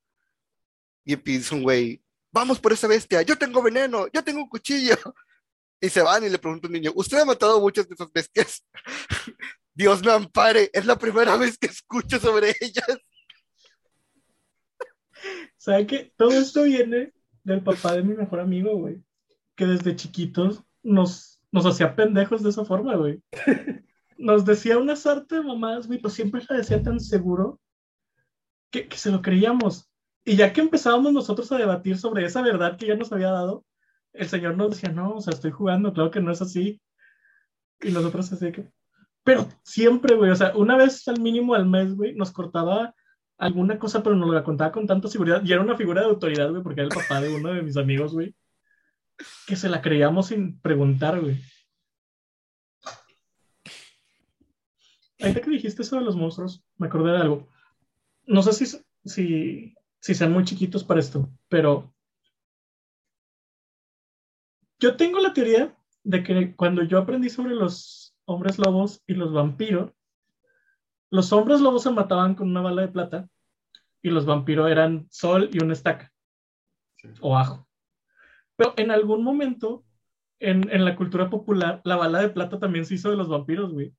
[1.05, 4.97] Y empieza un güey, vamos por esa bestia, yo tengo veneno, yo tengo un cuchillo.
[5.79, 8.65] Y se van y le pregunta un niño, ¿usted ha matado muchas de esas bestias?
[9.77, 12.99] Dios me ampare, es la primera vez que escucho sobre ellas.
[15.59, 16.13] ¿Sabe qué?
[16.17, 17.13] Todo esto viene
[17.45, 19.03] del papá de mi mejor amigo, güey.
[19.55, 23.23] Que desde chiquitos nos, nos hacía pendejos de esa forma, güey.
[24.19, 27.61] Nos decía una sarta de mamadas, güey, pero siempre la decía tan seguro
[28.71, 29.91] que, que se lo creíamos.
[30.25, 33.67] Y ya que empezábamos nosotros a debatir sobre esa verdad que ya nos había dado,
[34.15, 36.81] el señor nos decía, no, o sea, estoy jugando, claro que no es así.
[37.83, 38.71] Y nosotros así que...
[39.27, 42.95] Pero siempre, güey, o sea, una vez al mínimo al mes, güey, nos cortaba
[43.37, 45.43] alguna cosa, pero nos la contaba con tanta seguridad.
[45.45, 47.77] Y era una figura de autoridad, güey, porque era el papá de uno de mis
[47.77, 48.37] amigos, güey.
[49.49, 51.41] Que se la creíamos sin preguntar, güey.
[55.19, 57.49] Ahorita que dijiste eso de los monstruos, me acordé de algo.
[58.27, 61.93] No sé si, si, si sean muy chiquitos para esto, pero
[64.79, 69.33] yo tengo la teoría de que cuando yo aprendí sobre los hombres lobos y los
[69.33, 69.93] vampiros,
[71.11, 73.29] los hombres lobos se mataban con una bala de plata
[74.03, 76.13] y los vampiros eran sol y una estaca
[76.97, 77.09] Sí.
[77.21, 77.69] o ajo.
[78.57, 79.85] Pero en algún momento,
[80.41, 83.73] en, en la cultura popular, la bala de plata también se hizo de los vampiros,
[83.73, 83.95] güey.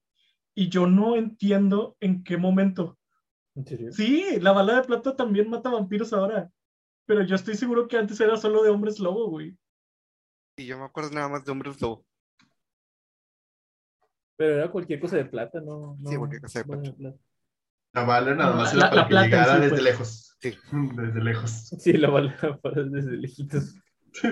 [0.56, 2.98] Y yo no entiendo en qué momento.
[3.56, 3.92] ¿En serio?
[3.92, 6.50] Sí, la bala de plata también mata vampiros ahora.
[7.06, 9.56] Pero yo estoy seguro que antes era solo de hombres lobo, güey.
[10.58, 12.04] Y yo me acuerdo nada más de hombres lobo.
[14.38, 15.98] Pero era cualquier cosa de plata, ¿no?
[16.06, 17.18] Sí, no- cualquier cosa de no plata.
[17.94, 19.84] La bala nada más La- era para la que plata en llegara sí, desde pues.
[19.84, 20.24] lejos.
[20.40, 20.56] Sí.
[20.96, 21.52] Desde lejos.
[21.80, 23.74] Sí, la bala para desde lejitos.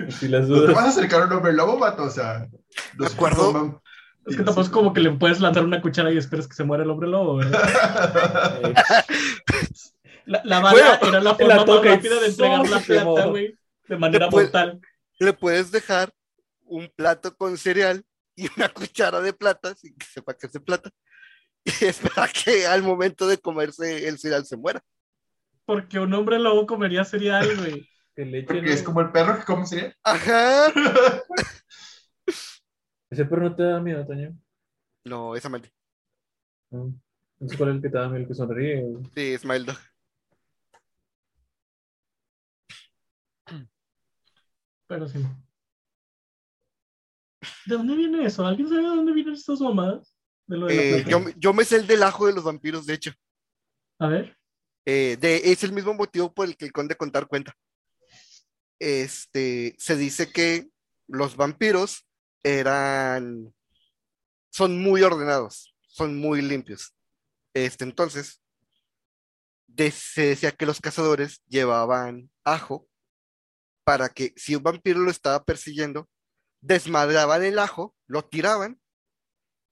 [0.08, 0.74] Si las ¿No te dudas.
[0.74, 2.04] vas a acercar a un hombre lobo, vato?
[2.04, 2.48] O sea,
[2.96, 3.52] los acuerdo.
[3.52, 3.80] forman-
[4.26, 6.64] Es que tampoco es como que le puedes lanzar una cuchara y esperes que se
[6.64, 8.60] muera el hombre lobo, ¿verdad?
[8.62, 8.74] Eh,
[10.26, 13.54] La, la bala Bueno, era la la forma más rápida de entregar la plata, güey,
[13.88, 14.80] de manera mortal.
[15.20, 16.12] Le puedes dejar
[16.64, 18.04] un plato con cereal
[18.36, 20.90] y una cuchara de plata, sin que sepa que es de plata,
[21.64, 24.80] y espera que al momento de comerse el cereal se muera.
[25.64, 27.88] Porque un hombre lobo comería cereal, güey.
[28.46, 29.96] Porque es como el perro que come cereal.
[30.04, 30.72] Ajá.
[33.10, 34.36] Ese perro no te da miedo, Toño.
[35.04, 35.34] No.
[36.70, 36.94] No.
[37.38, 38.84] No sé cuál es el que te da miedo, el que sonríe.
[38.84, 39.78] o- Sí, Smile Dog.
[44.86, 45.18] Pero sí.
[47.66, 48.46] ¿De dónde viene eso?
[48.46, 50.14] ¿Alguien sabe de dónde vienen estas mamadas?
[50.46, 52.44] De lo de la Eh, yo, me- yo me sé el del ajo de los
[52.44, 53.12] vampiros, de hecho.
[53.98, 54.36] A ver.
[54.84, 57.54] Eh, de, es el mismo motivo por el que el conde contar cuenta.
[58.78, 60.68] Este, se dice que
[61.08, 62.06] los vampiros
[62.42, 63.54] eran,
[64.50, 66.94] son muy ordenados, son muy limpios.
[67.54, 68.42] Este, entonces,
[69.66, 72.86] de- se decía que los cazadores llevaban ajo
[73.84, 76.08] para que si un vampiro lo estaba persiguiendo,
[76.66, 78.80] desmadraban el ajo, lo tiraban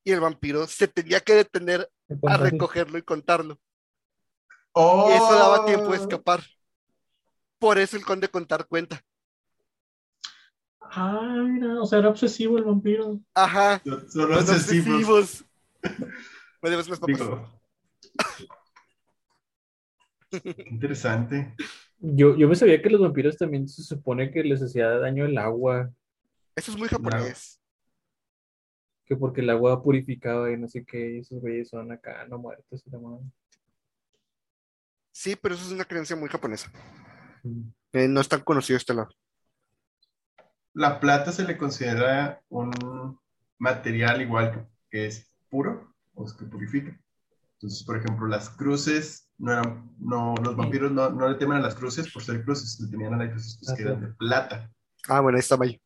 [0.05, 1.91] y el vampiro se tenía que detener
[2.27, 3.59] a recogerlo y contarlo.
[4.73, 5.09] Oh.
[5.11, 6.43] Y eso daba tiempo de escapar.
[7.59, 9.01] Por eso el conde contar cuenta.
[10.81, 13.19] Ah, mira, o sea, era obsesivo el vampiro.
[13.35, 13.81] Ajá.
[13.85, 14.51] Son Los obsesivos.
[14.51, 15.45] obsesivos.
[16.63, 17.21] Me debes papas.
[20.31, 21.55] Qué interesante.
[21.99, 25.39] Yo, yo me sabía que los vampiros también se supone que les hacía daño el
[25.39, 25.91] agua,
[26.57, 27.61] Eso es muy japonés.
[29.07, 32.39] que porque el agua purificaba y no sé qué, y esos güeyes son acá no
[32.39, 33.25] muertos y la madre.
[35.13, 36.73] Sí, pero eso es una creencia muy japonesa.
[37.43, 37.69] Mm.
[37.93, 39.11] Eh, no es tan conocido este lado.
[40.73, 43.19] La plata se le considera un
[43.59, 46.99] material igual que, que es puro o es que purifica.
[47.55, 51.61] Entonces, por ejemplo, las cruces no eran, no, los vampiros no, no le temen a
[51.61, 54.71] las cruces por ser cruces, le temían a las cruces pues, que eran de plata.
[55.09, 55.79] Ah, bueno, ahí está Mayo.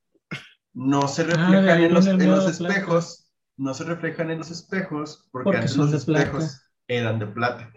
[0.74, 2.74] No se Ah, reflejan en los, en los plata.
[2.74, 6.24] espejos, no se reflejan en los espejos porque, Porque antes son los de plata.
[6.24, 7.72] espejos eran de plata.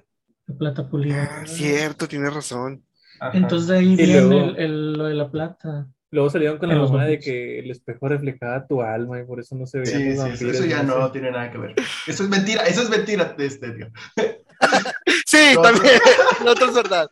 [0.47, 1.29] De plata pulida.
[1.41, 2.83] Ah, cierto, tienes razón.
[3.19, 3.37] Ajá.
[3.37, 5.87] Entonces de ahí Y viene luego- el, el- lo de la plata.
[6.13, 9.55] Luego salieron con la mamá de que el espejo reflejaba tu alma y por eso
[9.55, 10.55] no se veían Sí, sí, eso, vampiros.
[10.55, 11.73] eso ya no tiene nada que ver.
[12.05, 13.87] Eso es mentira, eso es mentira de este, tío.
[15.25, 15.93] Sí, No, también.
[16.45, 17.09] Lo otro es verdad.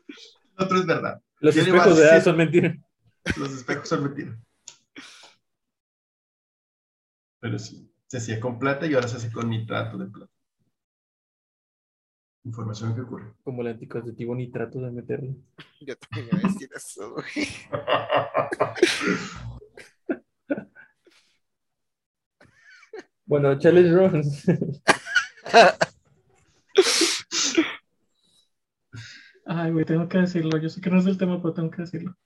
[0.58, 1.22] Lo otro es verdad.
[1.40, 2.76] Los Yo espejos de edad son mentiras.
[3.38, 4.36] Los espejos son mentiras.
[7.40, 10.32] Pero sí, se hacía con plata y ahora se hace con nitrato de plata.
[12.44, 13.34] Información que ocurre.
[13.44, 15.36] Como el anticonceptivo nitrato de meterlo.
[15.82, 17.14] Yo también iba a decir eso.
[17.14, 17.26] güey.
[23.30, 24.44] Bueno, challenge runs.
[29.46, 30.58] Ay, güey, tengo que decirlo.
[30.58, 32.18] Yo sé que no es del tema, pero tengo que decirlo.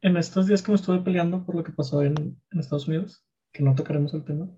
[0.00, 3.24] En estos días que me estuve peleando por lo que pasó en, en Estados Unidos,
[3.58, 4.48] que no tocaremos el tema,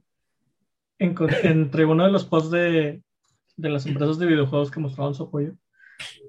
[0.98, 3.02] enco- entre uno de los posts de,
[3.56, 5.54] de las empresas de videojuegos que mostraban su apoyo,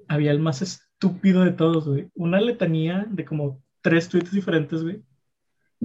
[0.08, 2.08] había el más estúpido de todos, güey.
[2.14, 5.02] Una letanía de como tres tweets diferentes, güey,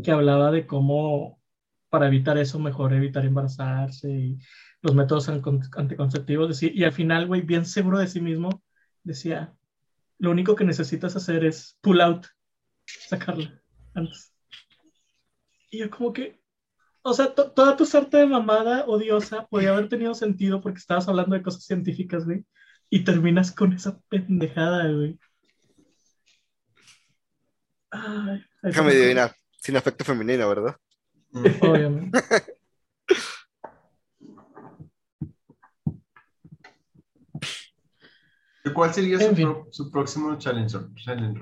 [0.02, 1.42] que hablaba de cómo
[1.90, 4.38] para evitar eso mejor evitar embarazarse y
[4.82, 6.48] los métodos anticonceptivos.
[6.48, 8.64] decía- y al final, güey, bien seguro de sí mismo,
[9.04, 9.54] decía,
[10.20, 12.26] lo único que necesitas hacer es pull out,
[12.86, 13.62] sacarla
[13.94, 14.34] antes.
[15.70, 16.40] Y yo como que,
[17.10, 21.08] o sea, to- toda tu suerte de mamada odiosa podía haber tenido sentido porque estabas
[21.08, 22.46] hablando de cosas científicas, güey,
[22.90, 25.18] y terminas con esa pendejada, güey.
[27.92, 29.34] Ay, Déjame adivinar.
[29.60, 30.76] Sin afecto femenino, ¿verdad?
[31.62, 32.20] Obviamente.
[38.66, 41.42] ¿Y ¿Cuál sería su, pro- próximo challenge, challenge?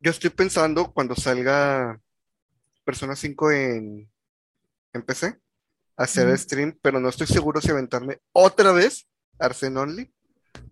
[0.00, 2.00] Yo estoy pensando cuando salga
[2.84, 4.10] Persona 5 en,
[4.94, 5.38] en PC,
[5.96, 9.06] hacer stream, pero no estoy seguro si aventarme otra vez
[9.38, 10.12] Arsen Only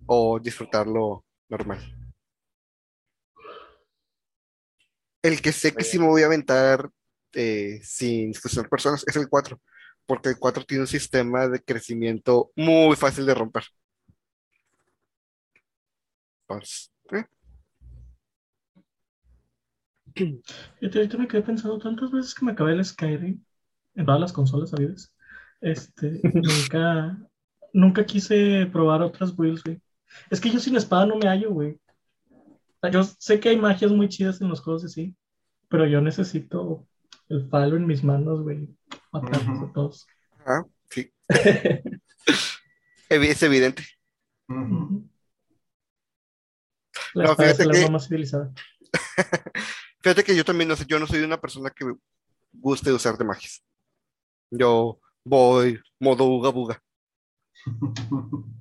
[0.06, 1.80] o disfrutarlo normal.
[5.22, 6.88] El que sé que sí me voy a aventar
[7.34, 9.60] eh, sin fusionar personas es el 4,
[10.06, 13.64] porque el 4 tiene un sistema de crecimiento muy fácil de romper.
[16.48, 17.24] Entonces, eh,
[20.14, 23.42] Fíjate, ahorita me quedé pensando tantas veces que me acabé el Skyrim
[23.94, 25.14] en todas las consolas habidas.
[25.60, 27.18] Este, nunca,
[27.72, 29.80] nunca quise probar otras builds, güey.
[30.30, 31.78] Es que yo sin espada no me hallo, güey.
[32.90, 35.14] Yo sé que hay magias muy chidas en los juegos así,
[35.68, 36.86] pero yo necesito
[37.28, 38.68] el palo en mis manos, güey.
[39.12, 39.66] Matarlos Ujú.
[39.66, 40.06] a todos.
[40.44, 41.12] Ah, sí.
[43.08, 43.84] Es evidente.
[44.48, 44.58] Ujú.
[44.76, 45.08] Ujú.
[47.14, 48.52] La No, espada es fíjate el arma que- más civilizada.
[50.02, 51.84] Fíjate que yo también no sé, yo no soy una persona que
[52.52, 53.62] guste usar de magias.
[54.54, 56.82] Yo voy modo uga buga.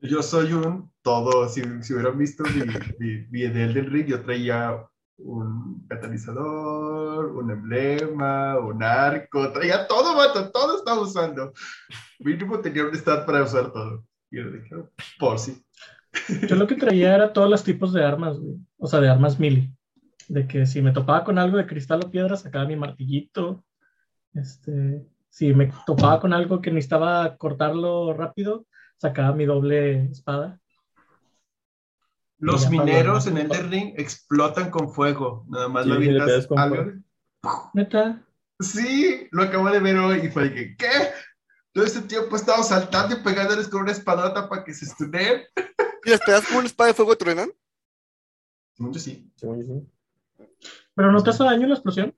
[0.00, 2.62] Yo soy un todo, si, si hubieran visto mi,
[2.98, 4.82] mi, mi Edel del Ring, yo traía
[5.18, 11.52] un catalizador, un emblema, un arco, traía todo, vato, todo estaba usando.
[12.18, 14.04] Mínimo tenía un stat para usar todo.
[14.30, 14.74] Y yo dije,
[15.18, 15.62] por si.
[16.48, 18.56] Yo lo que traía era todos los tipos de armas, güey.
[18.78, 19.70] O sea, de armas melee.
[20.28, 23.64] De que si me topaba con algo de cristal o piedra, sacaba mi martillito.
[24.34, 28.66] Este, si me topaba con algo que necesitaba cortarlo rápido,
[28.96, 30.60] sacaba mi doble espada.
[32.38, 33.36] Los mineros en.
[33.38, 35.44] Elden Ring explotan con fuego.
[35.48, 36.76] Nada más Sí, lo con algo.
[36.76, 37.70] fuego.
[37.74, 38.24] Neta,
[38.60, 40.90] Sí, lo acabo de ver hoy y fue de que, ¿qué?
[41.72, 45.42] Todo este tiempo he estado saltando y pegándoles con una espadota para que se estuneen.
[46.04, 47.50] ¿Y las pegas como una espada de fuego truenan?
[48.74, 49.30] Según yo sí.
[49.36, 50.46] Según yo sí.
[50.94, 52.14] pero no te hace daño la explosión.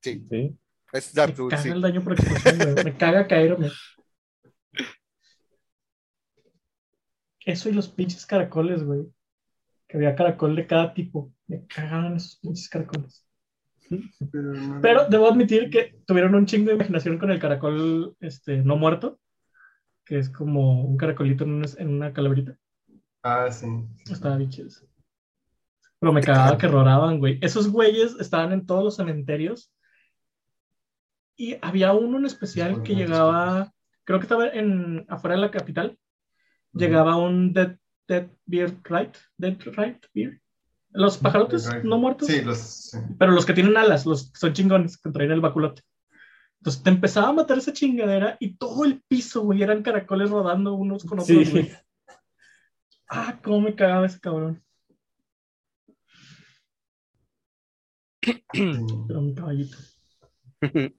[0.00, 0.56] Sí, Sí.
[0.92, 1.68] Es Me sí.
[1.68, 2.84] el daño por explosión, güey.
[2.84, 3.70] Me caga caerme.
[7.44, 9.06] Eso y los pinches caracoles, güey.
[9.86, 11.32] Que había caracol de cada tipo.
[11.46, 13.24] Me cagaban esos pinches caracoles.
[14.30, 18.58] Pero, no- Pero debo admitir que tuvieron un chingo de imaginación con el caracol este,
[18.58, 19.18] no muerto,
[20.04, 22.58] que es como un caracolito en una, en una calaverita.
[23.22, 23.66] Ah, sí.
[24.10, 24.68] Estaba bien chido.
[26.00, 27.38] Pero me cagaba que roraban, güey.
[27.40, 29.72] Esos güeyes estaban en todos los cementerios.
[31.40, 33.72] Y había uno en especial que llegaba,
[34.02, 35.96] creo que estaba en, afuera de la capital.
[36.72, 37.76] Llegaba un Dead,
[38.08, 39.16] dead Beard Right.
[39.36, 40.40] Dead Right Beard.
[40.90, 42.26] Los pajarotes no muertos.
[42.26, 42.58] Sí, los.
[42.58, 42.98] sí.
[43.20, 45.82] Pero los que tienen alas, los que son chingones, que traen el baculote.
[46.58, 50.74] Entonces te empezaba a matar esa chingadera y todo el piso, güey, eran caracoles rodando
[50.74, 51.50] unos con otros, Sí.
[51.50, 51.72] güey.
[53.08, 54.60] Ah, cómo me cagaba ese cabrón.
[58.20, 59.78] Pero mi caballito.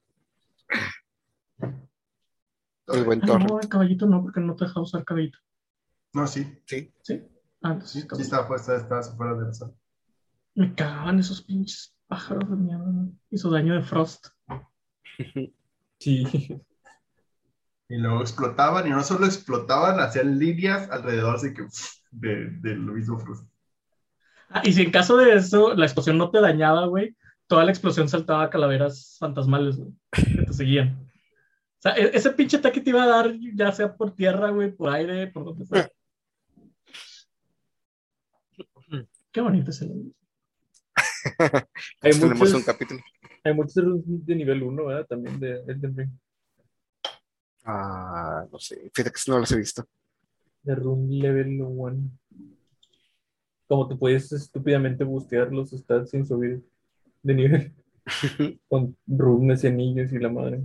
[2.88, 5.38] El buen Ah, no, el caballito no, porque no te deja usar caballito.
[6.13, 6.59] No, sí.
[6.65, 6.91] Sí.
[7.03, 7.22] ¿Sí?
[7.61, 9.74] Ah, entonces Sí, estaba puesta, estaba fuera de la zona.
[10.55, 12.86] Me cagaban esos pinches pájaros de mierda.
[12.86, 13.11] ¿no?
[13.30, 14.28] Hizo daño de Frost.
[16.01, 16.26] Sí.
[17.89, 21.65] Y luego explotaban, y no solo explotaban, hacían líneas alrededor, así que
[22.11, 23.45] de, de lo mismo Frost.
[24.49, 27.17] Ah, y si en caso de eso la explosión no te dañaba, güey,
[27.50, 30.89] toda la explosión saltaba a calaveras fantasmales, güey, que te seguían.
[31.00, 34.72] O sea, e- ese pinche ataque te iba a dar, ya sea por tierra, güey,
[34.72, 35.89] por aire, por donde sea.
[39.32, 40.14] Qué bonito ese nivel.
[42.02, 43.00] Hay Tenemos muchos, un capítulo.
[43.43, 43.74] hay muchos
[44.06, 45.08] de nivel 1, ¿verdad?
[45.08, 46.10] También de Elden Ring.
[47.64, 48.91] Ah, no sé.
[48.93, 49.86] Fíjate que no los he visto.
[50.62, 52.12] De rune level 1.
[53.68, 56.62] Como te puedes estúpidamente bustear los stats sin subir
[57.24, 57.76] de nivel.
[58.70, 60.63] Con runes y anillos y la madre.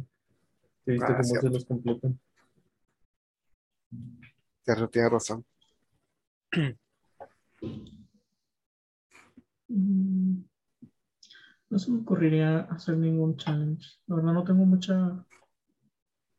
[0.87, 1.47] He visto Ah, cómo cierto.
[1.49, 2.21] se los completan.
[4.65, 5.45] Tienes tienes razón.
[9.69, 10.43] Mm,
[11.71, 13.85] No se me ocurriría hacer ningún challenge.
[14.07, 15.25] La verdad no tengo mucha...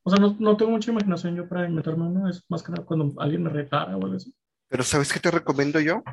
[0.04, 2.30] O sea, no, no tengo mucha imaginación yo para inventarme uno.
[2.30, 4.34] Es más que nada cuando alguien me retara o algo así.
[4.68, 6.04] Pero ¿sabes qué te recomiendo yo?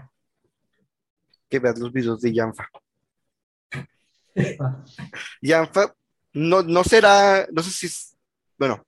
[1.49, 2.65] Que veas los videos de Yanfa.
[5.43, 5.95] Yanfa
[6.33, 8.17] no, no será, no sé si es,
[8.59, 8.85] bueno,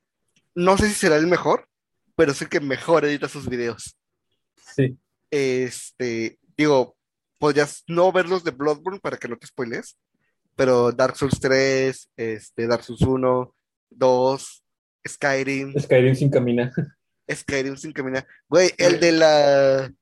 [0.55, 1.69] no sé si será el mejor,
[2.17, 3.97] pero es el que mejor edita sus videos.
[4.75, 4.97] Sí.
[5.31, 6.97] Este, digo,
[7.39, 9.97] podrías no ver los de Bloodborne para que no te spoiles,
[10.57, 13.55] pero Dark Souls 3, este, Dark Souls 1,
[13.91, 14.65] 2,
[15.07, 16.73] Skyrim, Skyrim sin caminar.
[17.31, 18.27] Skyrim sin caminar.
[18.49, 19.93] Güey, el de la,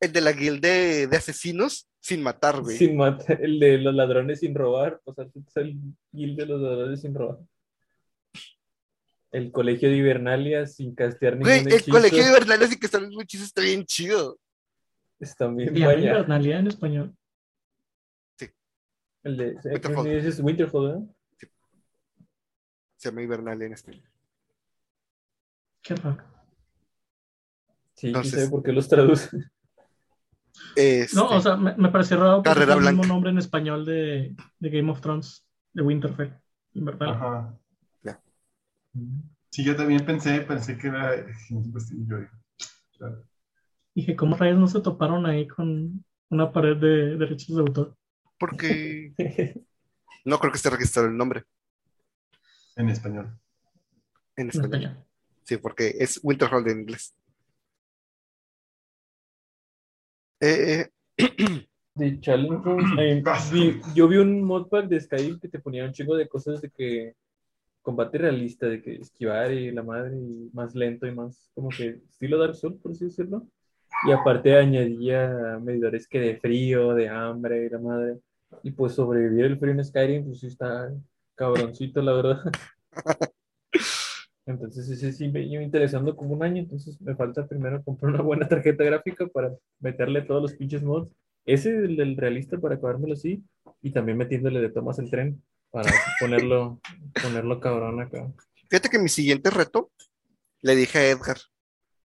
[0.00, 2.76] el de la guild de, de asesinos sin matar, güey.
[2.76, 3.42] Sin matar.
[3.42, 5.00] El de los ladrones sin robar.
[5.04, 5.78] O sea, es el
[6.12, 7.38] guild de los ladrones sin robar.
[9.32, 11.92] El colegio de Hibernalia sin castear ningún Güey, el hechizo.
[11.92, 14.38] colegio de y que están los hechizos está bien chido.
[15.18, 16.10] Está bien Y a mí vaya.
[16.10, 17.16] Invernalia en español.
[19.22, 19.56] El de
[20.28, 21.02] es Winterfell, ¿verdad?
[22.98, 24.02] Se llama Hibernalia en este.
[25.80, 26.22] Qué raro.
[27.94, 29.30] Sí, Entonces- sí sé por qué los traduce.
[30.76, 33.84] Este, No, o sea, me, me pareció raro porque Carrera el mismo nombre en español
[33.84, 36.32] de, de Game of Thrones, de Winterfell,
[36.74, 37.14] Invernalia.
[37.14, 37.58] Ajá.
[39.50, 41.10] Sí, yo también pensé, pensé que era.
[41.72, 42.30] pues, sí, yo dije,
[42.98, 43.24] claro.
[43.94, 47.96] Dije, ¿cómo rayos no se toparon ahí con una pared de derechos de autor?
[48.38, 49.12] Porque
[50.24, 51.44] no creo que esté registrado el nombre
[52.76, 53.38] En español.
[54.36, 54.74] en En español.
[54.82, 55.04] español.
[55.44, 57.14] Sí, porque es Winterhold en inglés.
[60.44, 60.86] Eh,
[61.16, 63.22] eh, De Challenge Rooms, eh,
[63.52, 66.70] vi- yo vi un modpack de Skyrim que te ponía un chingo de cosas de
[66.70, 67.14] que
[67.82, 72.00] combate realista, de que esquivar y la madre, y más lento y más como que
[72.10, 73.46] estilo Dark Souls, por así decirlo.
[74.06, 78.18] Y aparte añadía medidores que de frío, de hambre y la madre.
[78.62, 80.92] Y pues sobrevivir el frío en Skyrim, pues sí está
[81.36, 82.40] cabroncito, la verdad.
[84.46, 88.22] Entonces ese sí me iba interesando como un año, entonces me falta primero comprar una
[88.22, 91.10] buena tarjeta gráfica para meterle todos los pinches mods.
[91.46, 93.42] Ese el del realista para acabármelo así,
[93.80, 95.90] y también metiéndole de tomas el tren para
[96.20, 96.80] ponerlo,
[97.22, 98.32] ponerlo cabrón acá.
[98.70, 99.90] fíjate que mi siguiente reto
[100.60, 101.38] le dije a Edgar,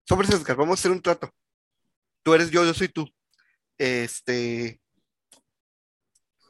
[0.07, 1.30] sobre Edgar, vamos a hacer un trato.
[2.22, 3.09] Tú eres yo, yo soy tú.
[3.78, 4.80] Este,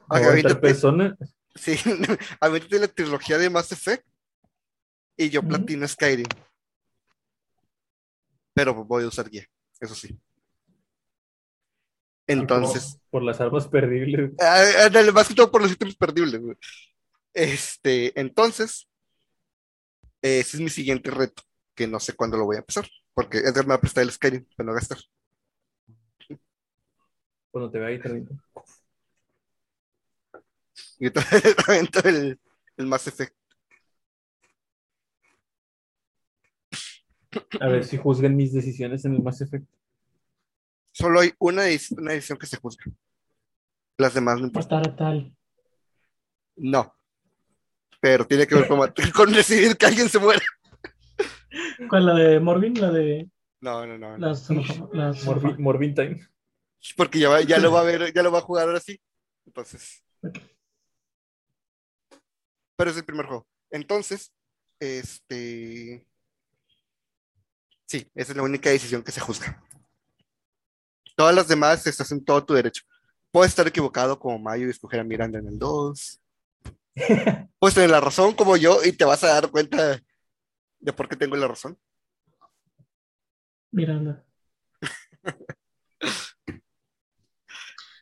[0.09, 1.17] aviéntate- persona,
[1.55, 1.77] sí,
[2.41, 4.07] aviéntate la trilogía de Mass Effect
[5.17, 6.27] y yo platino Skyrim.
[8.53, 9.47] Pero voy a usar guía,
[9.81, 10.19] eso sí.
[12.27, 14.33] Entonces, por las armas perdibles.
[14.41, 16.41] Ah, ándale, más que todo por los ítems perdibles.
[16.41, 16.57] güey.
[17.33, 18.89] Este, entonces,
[20.23, 21.43] ese es mi siguiente reto,
[21.75, 24.13] que no sé cuándo lo voy a empezar, porque Edgar me va a prestar el
[24.13, 24.99] Skyrim para no gastar.
[27.51, 28.09] Cuando te vea ahí, te.
[30.99, 31.07] Y
[31.69, 32.41] avento el,
[32.77, 33.37] el Mass Effect.
[37.61, 39.67] A ver si juzgan mis decisiones en el Mass Effect.
[40.93, 42.85] Solo hay una, edi- una edición que se juzga.
[43.99, 44.79] Las demás no importan.
[44.79, 45.37] Matar a tal.
[46.57, 46.95] No.
[48.01, 48.79] Pero tiene que ver con,
[49.15, 50.43] con decidir que alguien se muera.
[51.89, 52.07] ¿Cuál?
[52.07, 52.75] ¿La de Morbin?
[52.81, 53.29] ¿La de
[53.61, 54.19] No, no, no.
[54.19, 54.27] no.
[54.29, 56.29] las, las Morbi- Morbin Time.
[56.97, 59.01] Porque ya, va- ya lo va a ver, ya lo va a jugar ahora sí.
[59.47, 60.05] Entonces.
[62.77, 63.47] Pero es el primer juego.
[63.71, 64.33] Entonces,
[64.81, 66.07] este.
[67.95, 69.63] Sí, esa es la única decisión que se juzga.
[71.15, 72.83] Todas las demás estás en todo tu derecho.
[73.31, 76.21] Puedes estar equivocado como Mayo y escoger a Miranda en el 2.
[77.61, 80.03] Puedes tener la razón como yo y te vas a dar cuenta
[80.81, 81.79] de por qué tengo la razón.
[83.71, 84.25] Miranda.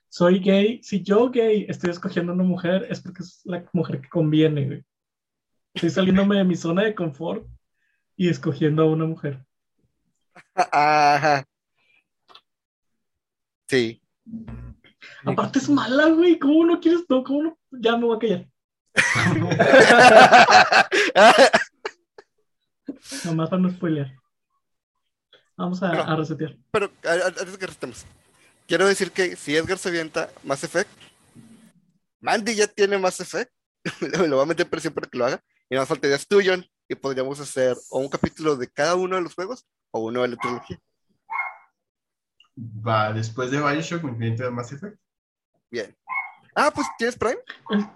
[0.08, 0.82] Soy gay.
[0.82, 4.84] Si yo gay estoy escogiendo una mujer, es porque es la mujer que conviene, güey.
[5.74, 7.46] Estoy saliéndome de mi zona de confort
[8.16, 9.44] y escogiendo a una mujer.
[10.54, 11.44] Ajá.
[13.68, 14.02] Sí.
[15.24, 16.38] Aparte es mala, güey.
[16.38, 17.02] ¿Cómo no quieres?
[17.08, 17.58] No, ¿cómo no?
[17.70, 18.48] Ya me voy a callar.
[23.24, 24.12] Nomás para no spoilear.
[25.56, 26.56] Vamos a, a resetear.
[26.70, 28.04] Pero antes de que restemos,
[28.66, 30.90] quiero decir que si Edgar se avienta Mass Effect,
[32.20, 33.50] Mandy ya tiene Mass Effect,
[34.28, 36.64] lo va a meter presión para que lo haga, y nada más faltarías tú, John,
[36.88, 40.28] y podríamos hacer o un capítulo de cada uno de los juegos o uno de
[40.28, 40.78] la trilogía.
[42.58, 44.98] Va, después de Bioshock, cliente de Mass Effect.
[45.70, 45.96] Bien.
[46.54, 47.38] Ah, pues tienes Prime.
[47.70, 47.86] El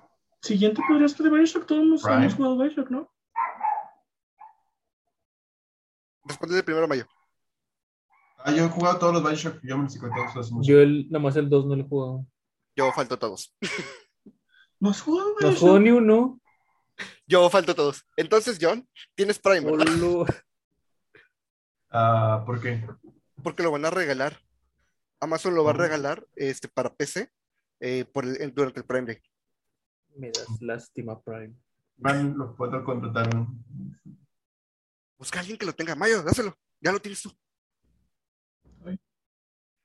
[0.41, 1.67] siguiente podría ser de Bioshock.
[1.67, 2.19] Todos hemos, Right.
[2.21, 3.13] hemos jugado Bioshock, ¿no?
[6.25, 7.07] Responde de primero a mayo.
[8.39, 11.09] Ah, yo he jugado todos los Bioshock, yo me los he todos los Yo el,
[11.11, 12.27] nada más el 2 no lo he jugado.
[12.77, 13.55] Yo falto todos.
[14.81, 15.59] ¿No has jugado No Bioshock?
[15.61, 16.41] juego ni uno.
[17.27, 18.07] Yo falto todos.
[18.17, 19.71] Entonces, John, tienes Prime,
[21.91, 22.87] Ah, ¿por qué?
[23.43, 24.39] Porque lo van a regalar.
[25.21, 25.79] Amazon lo va a Oh.
[25.79, 27.33] regalar este, para PC
[27.81, 29.23] eh, por el- durante el Prime Day.
[30.17, 31.55] Me das lástima, Prime.
[31.97, 33.35] Van, los puedo contratar.
[33.35, 33.65] un-
[35.19, 35.95] Busca a alguien que lo tenga.
[35.95, 36.57] Mayo, dáselo.
[36.81, 37.33] Ya lo tienes tú.
[38.85, 38.99] ¿Ves?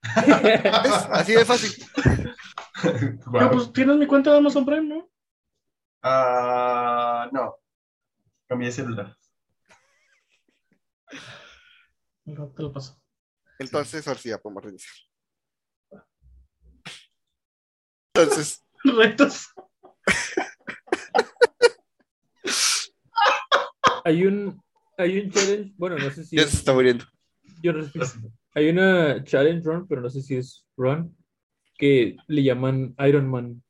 [1.12, 1.72] Así de fácil.
[2.82, 3.52] Pero Guau.
[3.52, 5.10] pues tienes mi cuenta de Amazon Prime, ¿no?
[6.02, 7.56] Ah, no.
[8.48, 9.16] Cambié celular.
[12.26, 13.02] Te lo paso.
[13.60, 14.94] Entonces, ahora sí ya podemos reiniciar.
[18.14, 19.48] Entonces, Retos.
[24.04, 24.60] Hay un,
[24.98, 27.06] hay un challenge, bueno, no sé si ya se es, está muriendo.
[27.62, 28.20] yo no sé si-
[28.56, 31.16] hay una challenge run, pero no sé si es run,
[31.78, 33.64] que le llaman Iron Man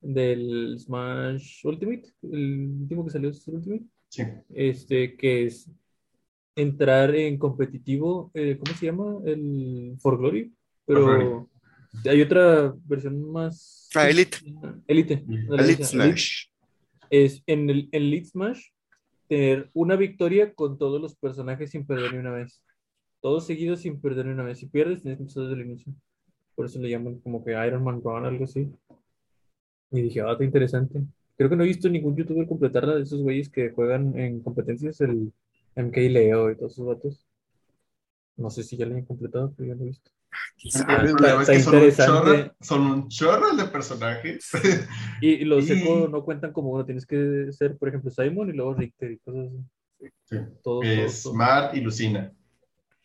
[0.00, 4.22] del Smash Ultimate, el último que salió es el Ultimate, Sí.
[4.50, 5.68] este, que es
[6.56, 9.18] entrar en competitivo, eh, ¿cómo se llama?
[9.24, 10.52] El For Glory,
[10.86, 11.48] pero
[12.04, 13.88] hay otra versión más...
[13.94, 14.38] Ah, Elite.
[14.86, 15.24] Elite.
[15.58, 15.84] Elite.
[15.84, 16.46] Smash.
[17.10, 18.62] es en el en Elite Smash
[19.28, 22.62] tener una victoria con todos los personajes sin perder ni una vez.
[23.20, 24.58] Todos seguidos sin perder ni una vez.
[24.58, 25.92] Si pierdes, tienes que empezar desde el inicio.
[26.54, 28.70] Por eso le llaman como que Iron Man Run, algo así.
[29.90, 31.00] Y dije, ah, está interesante.
[31.36, 35.00] Creo que no he visto ningún youtuber completarla de esos güeyes que juegan en competencias,
[35.00, 35.32] el
[35.76, 37.26] MK Leo y todos esos vatos.
[38.36, 40.10] No sé si ya lo han completado, pero ya lo he visto.
[40.86, 42.12] Ah, el problema es que son un, interesante.
[42.12, 44.50] chorro, son un chorro de personajes.
[45.22, 46.84] Y, y los Y- secos no cuentan como uno.
[46.84, 50.10] Tienes que ser, por ejemplo, Simon y luego Richter y cosas así.
[50.24, 50.36] Sí.
[50.62, 51.24] Todo, Es.
[51.32, 52.30] Mart y Lucina.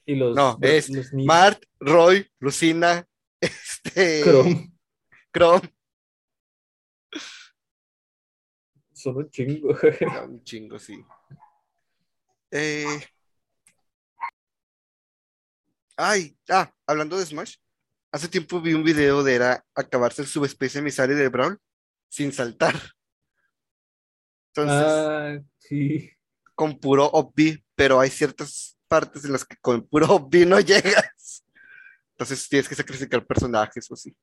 [0.05, 3.07] Y los, No, los- es los Mart, Roy, Lucina,
[3.39, 4.21] este.
[4.23, 4.73] Chrome.
[5.33, 5.69] Chrome.
[8.93, 9.73] Son un chingo.
[10.01, 11.01] No, un chingo, sí.
[12.51, 12.99] Eh,
[16.03, 17.57] Ay, ah, hablando de Smash,
[18.11, 21.59] hace tiempo vi un video de era acabarse el subespecie emisario de Brawl
[22.09, 22.73] sin saltar.
[24.47, 26.09] Entonces, ah, sí.
[26.55, 31.45] con puro OP, pero hay ciertas partes en las que con puro OP no llegas.
[32.13, 34.15] Entonces tienes que sacrificar personajes o así.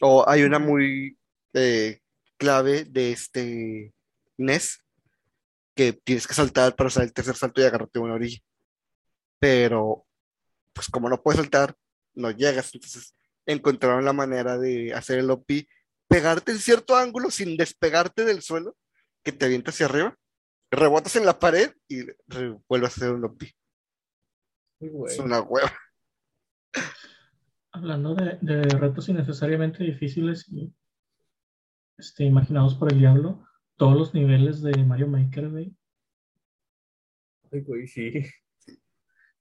[0.00, 1.18] O hay una muy
[1.52, 2.00] eh,
[2.36, 3.92] clave de este
[4.38, 4.84] NES
[5.74, 8.38] que tienes que saltar para usar el tercer salto y agarrarte a una orilla.
[9.38, 10.06] Pero,
[10.72, 11.74] pues como no puedes saltar,
[12.14, 12.74] no llegas.
[12.74, 13.14] Entonces
[13.46, 15.46] encontraron la manera de hacer el OP,
[16.08, 18.76] pegarte en cierto ángulo sin despegarte del suelo,
[19.24, 20.16] que te avienta hacia arriba,
[20.70, 22.04] rebotas en la pared y
[22.68, 23.42] vuelves a hacer un OP.
[25.06, 25.72] Es una hueva.
[27.72, 30.74] Hablando de, de retos innecesariamente difíciles y
[31.96, 33.46] este, imaginados por el diablo,
[33.82, 35.74] todos los niveles de Mario Maker, güey.
[37.50, 38.12] Ay, güey, sí.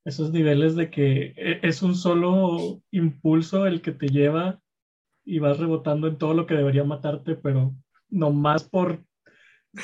[0.04, 4.60] Esos niveles de que e- es un solo impulso el que te lleva
[5.24, 7.76] y vas rebotando en todo lo que debería matarte, pero
[8.10, 9.06] nomás por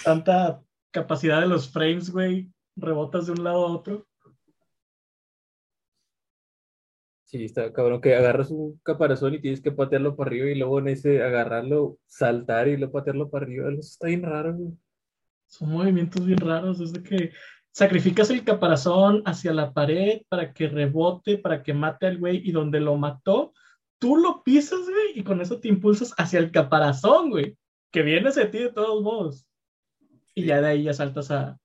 [0.03, 4.07] tanta capacidad de los frames, güey, rebotas de un lado a otro.
[7.27, 10.79] Sí, está cabrón que agarras un caparazón y tienes que patearlo para arriba y luego
[10.79, 13.69] en ese agarrarlo, saltar y luego patearlo para arriba.
[13.69, 14.71] Eso está bien raro, güey.
[15.47, 17.33] Son movimientos bien raros, desde que
[17.71, 22.53] sacrificas el caparazón hacia la pared para que rebote, para que mate al güey y
[22.53, 23.51] donde lo mató,
[23.99, 27.57] tú lo pisas, güey, y con eso te impulsas hacia el caparazón, güey,
[27.91, 29.45] que viene hacia ti de todos modos.
[30.33, 31.57] Y ya de ahí ya saltas a,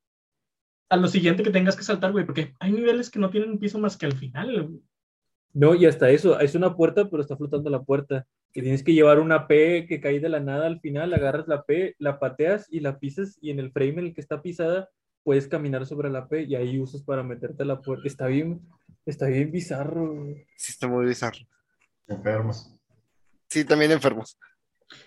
[0.88, 3.78] a lo siguiente que tengas que saltar, güey, porque hay niveles que no tienen piso
[3.78, 4.82] más que al final, güey.
[5.54, 8.26] No, y hasta eso, es una puerta, pero está flotando la puerta.
[8.54, 11.62] Y tienes que llevar una P que cae de la nada al final, agarras la
[11.62, 14.88] P, la pateas y la pisas, y en el frame en el que está pisada,
[15.24, 18.06] puedes caminar sobre la P y ahí usas para meterte a la puerta.
[18.08, 18.60] Está bien,
[19.04, 20.14] está bien bizarro.
[20.14, 20.46] güey.
[20.56, 21.38] Sí, está muy bizarro.
[22.08, 22.74] Enfermos.
[23.48, 24.38] Sí, también enfermos.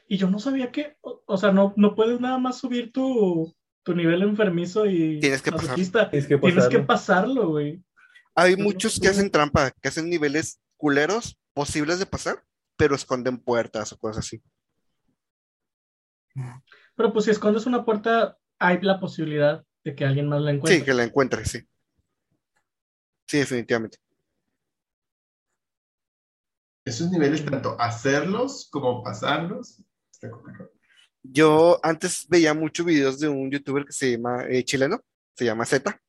[0.07, 3.53] Y yo no sabía que, o, o sea, no, no puedes nada más subir tu,
[3.83, 5.75] tu nivel enfermizo y Tienes que pasar.
[5.75, 6.85] Tienes que Tienes que pasarlo.
[6.85, 7.83] pasarlo, güey.
[8.35, 12.43] Hay muchos que hacen trampa, que hacen niveles culeros posibles de pasar,
[12.75, 14.43] pero esconden puertas o cosas así.
[16.95, 20.79] Pero pues si escondes una puerta, hay la posibilidad de que alguien más la encuentre.
[20.79, 21.59] Sí, que la encuentres, sí.
[23.27, 23.97] Sí, definitivamente.
[26.85, 29.81] Esos niveles, tanto hacerlos como pasarlos,
[30.11, 30.71] está complicado.
[31.23, 35.01] Yo antes veía muchos videos de un youtuber que se llama eh, chileno,
[35.33, 35.99] se llama Z,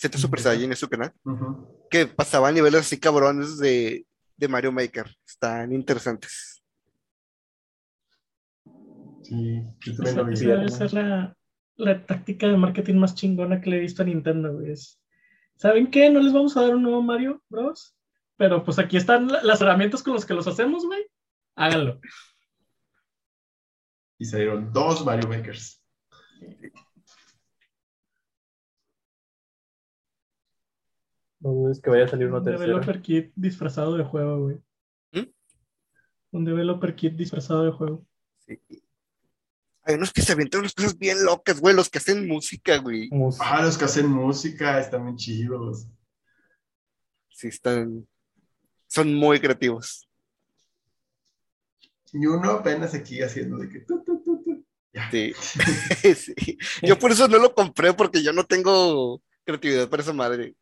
[0.00, 0.40] Z Super.
[0.40, 1.86] Saiyan es su canal, Ujú.
[1.90, 4.06] que pasaba niveles así cabrones de,
[4.36, 5.06] de Mario Maker.
[5.26, 6.62] Están interesantes.
[9.22, 10.34] Sí, yo también lo Esa, vi.
[10.34, 11.36] esa debe ser la,
[11.76, 14.72] la táctica de marketing más chingona que le he visto a Nintendo, güey.
[14.72, 15.00] Es,
[15.56, 16.08] ¿Saben qué?
[16.10, 17.94] No les vamos a dar un nuevo Mario Bros.
[18.36, 21.04] Pero pues aquí están la- las herramientas con las que los hacemos, güey.
[21.56, 22.00] Háganlo.
[24.18, 25.82] Y salieron dos Mario Makers.
[31.40, 32.66] No dudes que vaya a salir uno Un tercero.
[32.66, 34.56] developer kit disfrazado de juego, güey.
[35.12, 35.30] ¿Mm?
[36.32, 38.06] Un developer kit disfrazado de juego.
[38.46, 38.60] Sí.
[39.82, 43.08] Hay unos que se avientan unas cosas bien locas, güey, los que hacen música, güey.
[43.10, 43.44] Música.
[43.48, 45.86] Ah, los que hacen música están bien chidos.
[47.30, 48.06] Sí, están.
[48.86, 50.08] Son muy creativos.
[52.12, 53.80] Y uno apenas aquí haciendo de que.
[53.80, 54.66] tu, tu, tu, tu.
[54.92, 55.10] Ya.
[55.10, 55.32] Sí.
[56.14, 56.58] Sí.
[56.82, 60.54] Yo por eso no lo compré, porque yo no tengo creatividad para esa madre.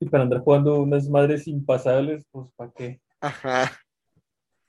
[0.00, 3.00] Y para andar jugando unas madres impasables, pues ¿para qué?
[3.20, 3.70] Ajá.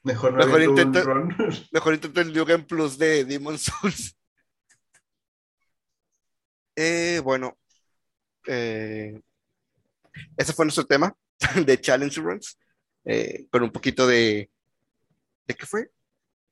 [0.03, 1.35] Mejor no Mejor run.
[1.71, 4.15] Mejor intento el New Game Plus de Demon Souls.
[6.73, 7.59] Eh, bueno,
[8.47, 9.21] eh,
[10.37, 11.13] ese fue nuestro tema
[11.65, 12.57] de Challenge Runs,
[13.03, 14.49] eh, con un poquito de...
[15.45, 15.91] ¿De qué fue?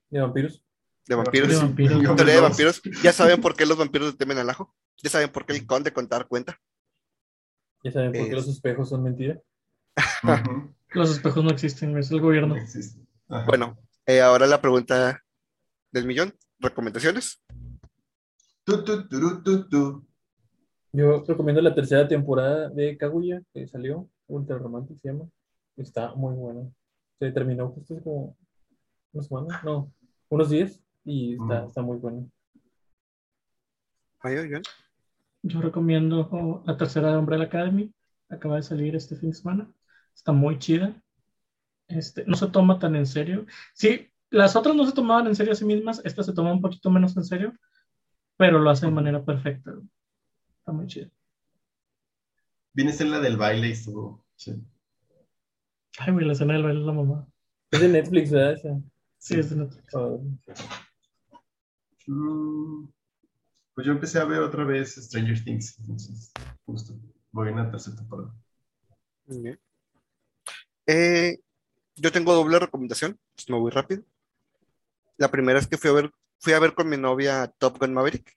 [0.09, 0.61] ¿De vampiros?
[1.09, 1.49] de vampiros.
[1.49, 2.01] De vampiros.
[2.01, 2.81] Historia de vampiros.
[3.01, 4.75] Ya saben por qué los vampiros temen al ajo.
[5.01, 6.61] Ya saben por qué el conde contar cuenta.
[7.83, 9.39] Ya saben por qué Es- los espejos son mentira.
[10.91, 12.55] Los espejos no existen, es el gobierno.
[12.55, 12.99] No existe.
[13.27, 13.45] Ajá.
[13.45, 13.77] Bueno,
[14.07, 15.23] eh, ahora la pregunta
[15.91, 16.33] del millón.
[16.59, 17.41] ¿Recomendaciones?
[18.63, 20.07] Tu, tu, turu, tu, tu.
[20.91, 25.29] Yo recomiendo la tercera temporada de Kaguya que salió, Ultra Romantic se llama.
[25.77, 26.67] Está muy buena.
[27.19, 28.35] Se terminó justo hace como
[29.13, 29.91] una semana, no,
[30.29, 31.67] unos días y está, Mm.
[31.67, 32.25] está muy buena.
[34.23, 34.63] Mayo, Iván.
[35.41, 37.93] Yo recomiendo la tercera de Umbrella Academy.
[38.29, 39.71] Acaba de salir este fin de semana.
[40.13, 41.01] Está muy chida.
[41.87, 43.45] Este, no se toma tan en serio.
[43.73, 46.01] Sí, las otras no se tomaban en serio a sí mismas.
[46.05, 47.53] Esta se toma un poquito menos en serio,
[48.37, 49.73] pero lo hace de manera perfecta.
[50.59, 51.09] Está muy chida.
[52.73, 54.23] Vine a ser la del baile y estuvo.
[54.35, 54.53] Sí.
[55.97, 57.27] Ay, güey, la escena del baile es la mamá.
[57.71, 58.53] Es de Netflix, ¿verdad?
[58.53, 58.81] Esa?
[59.17, 59.95] Sí, es de Netflix.
[59.95, 60.21] Oh,
[62.09, 62.89] Mm,
[63.79, 65.79] Pues yo empecé a ver otra vez Stranger Things.
[65.79, 66.33] Entonces,
[66.65, 66.99] justo.
[67.31, 68.35] Voy en la tercera temporada.
[69.25, 69.57] Bien.
[70.85, 71.39] Eh,
[71.95, 74.03] yo tengo doble recomendación, pues me voy rápido.
[75.15, 77.93] La primera es que fui a ver, fui a ver con mi novia Top Gun
[77.93, 78.35] Maverick.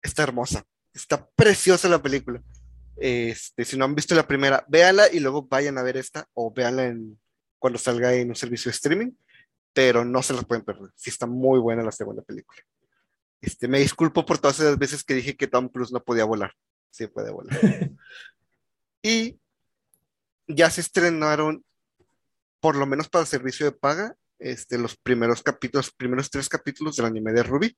[0.00, 0.64] Está hermosa,
[0.94, 2.42] está preciosa la película.
[2.96, 6.50] Este, si no han visto la primera, véanla y luego vayan a ver esta o
[6.50, 7.20] véanla en,
[7.58, 9.10] cuando salga en un servicio de streaming,
[9.74, 10.92] pero no se la pueden perder.
[10.94, 12.62] Sí está muy buena la segunda película.
[13.40, 16.52] Este, me disculpo por todas esas veces que dije que Tom Cruise no podía volar.
[16.90, 17.58] Sí puede volar.
[19.02, 19.38] y
[20.48, 21.64] ya se estrenaron,
[22.60, 27.06] por lo menos para servicio de paga, este, los primeros capítulos, primeros tres capítulos del
[27.06, 27.76] anime de Ruby.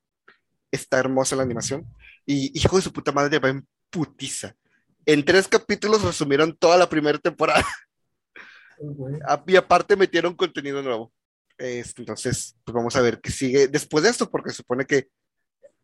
[0.70, 1.86] Está hermosa la animación.
[2.26, 4.55] Y hijo de su puta madre, va en putiza.
[5.06, 7.64] En tres capítulos resumieron toda la primera temporada.
[9.26, 11.12] Ah, Y aparte metieron contenido nuevo.
[11.56, 15.09] Este, entonces, pues vamos a ver qué sigue después de esto, porque supone que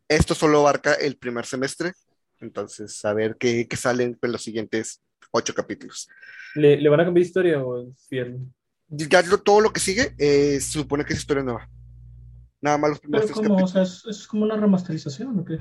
[0.07, 1.93] esto solo abarca el primer semestre.
[2.39, 5.01] Entonces, a ver qué, qué salen en los siguientes
[5.31, 6.07] ocho capítulos.
[6.55, 8.39] ¿Le, ¿Le van a cambiar historia o es fiel?
[8.87, 11.67] Ya lo- todo lo que sigue eh, se supone que es historia nueva.
[12.61, 13.71] Nada más los primeros Pero tres como, o capítulos.
[13.73, 15.59] sea, es, es como una remasterización, ¿o qué?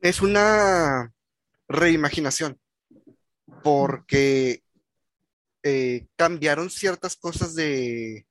[0.00, 1.12] Es una
[1.68, 2.58] reimaginación,
[3.62, 4.62] porque
[5.62, 8.26] eh, cambiaron ciertas cosas de,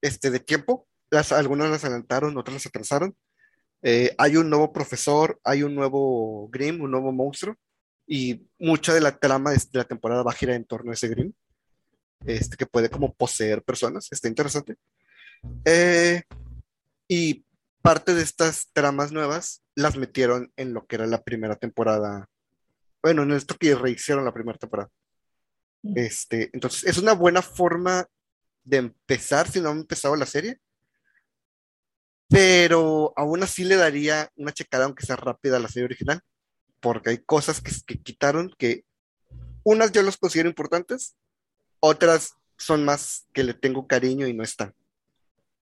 [0.00, 0.87] este, de tiempo.
[1.10, 3.16] Las, algunas las adelantaron, otras las atrasaron.
[3.82, 7.56] Eh, hay un nuevo profesor, hay un nuevo Grimm, un nuevo monstruo,
[8.06, 11.08] y mucha de la trama de la temporada va a girar en torno a ese
[11.08, 11.32] Grimm,
[12.26, 14.08] este, que puede como poseer personas.
[14.10, 14.76] Está interesante.
[15.64, 16.22] Eh,
[17.06, 17.44] y
[17.82, 22.28] parte de estas tramas nuevas las metieron en lo que era la primera temporada.
[23.02, 24.90] Bueno, en esto que rehicieron la primera temporada.
[25.94, 28.06] Este, entonces, es una buena forma
[28.64, 30.58] de empezar si no han empezado la serie.
[32.28, 36.20] Pero aún así le daría una checada, aunque sea rápida, a la serie original.
[36.80, 38.84] Porque hay cosas que, que quitaron que
[39.64, 41.16] unas yo los considero importantes,
[41.80, 44.74] otras son más que le tengo cariño y no están.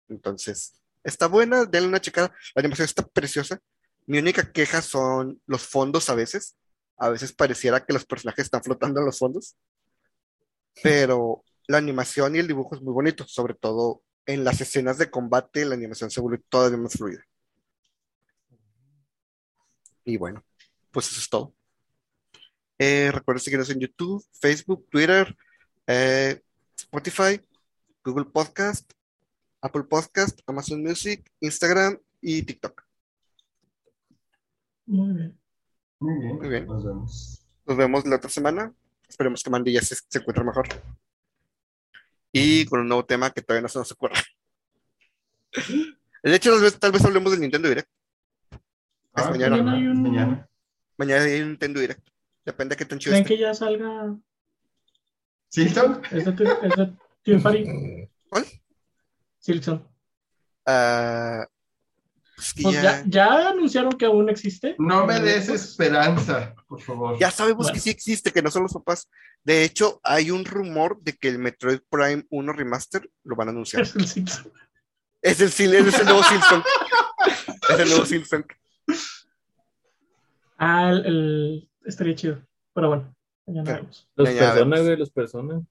[0.08, 0.74] Entonces,
[1.04, 2.34] está buena, denle una checada.
[2.54, 3.60] La animación está preciosa.
[4.06, 6.56] Mi única queja son los fondos a veces.
[6.96, 9.56] A veces pareciera que los personajes están flotando en los fondos.
[10.82, 15.10] Pero la animación y el dibujo es muy bonito, sobre todo en las escenas de
[15.10, 17.24] combate, la animación se vuelve todavía más fluida.
[20.04, 20.44] Y bueno,
[20.90, 21.54] pues eso es todo.
[22.78, 25.34] Eh, recuerden seguirnos en YouTube, Facebook, Twitter,
[25.86, 26.42] eh,
[26.76, 27.40] Spotify,
[28.04, 28.92] Google Podcast,
[29.60, 32.84] Apple Podcast, Amazon Music, Instagram y TikTok.
[34.86, 35.38] Muy bien.
[35.98, 36.36] Muy bien.
[36.36, 36.66] Muy bien.
[36.66, 37.46] Nos vemos.
[37.64, 38.72] Nos vemos la otra semana.
[39.08, 40.68] Esperemos que Mandy ya se, se encuentre mejor.
[42.38, 44.14] Y con un nuevo tema que todavía no se nos ocurre.
[46.22, 47.88] De hecho, tal vez, tal vez hablemos del Nintendo Direct.
[49.14, 49.56] Ah, mañana.
[49.56, 50.48] Mañana hay un- Mañana.
[50.98, 52.06] Mañana hay un Nintendo Direct.
[52.44, 54.14] Depende de qué tan chido ¿Creen que ya salga?
[55.48, 56.02] ¿Silton?
[56.10, 58.08] Es de.
[58.28, 58.46] ¿Cuál?
[59.38, 59.88] Silson.
[60.66, 61.46] Ah,
[62.36, 64.76] pues que Pues ya, ya, ya anunciaron que aún existe.
[64.78, 67.18] No me des Pues, esperanza, por favor.
[67.18, 69.08] ya sabemos que sí existe, que no son los papás.
[69.42, 73.50] De hecho, hay un rumor de que el Metroid Prime 1 Remaster lo van a
[73.52, 73.82] anunciar.
[73.82, 74.52] Es el Silson.
[75.22, 76.62] Es el, Sil- es el nuevo Silson.
[77.70, 78.46] Es el nuevo Silson.
[80.58, 82.42] Ah, el, el- estaría chido.
[82.74, 83.14] Pero bueno,
[83.46, 84.08] mañana Pero- vemos.
[84.16, 84.80] Los personas, vemos.
[84.82, 85.62] güey, los personas.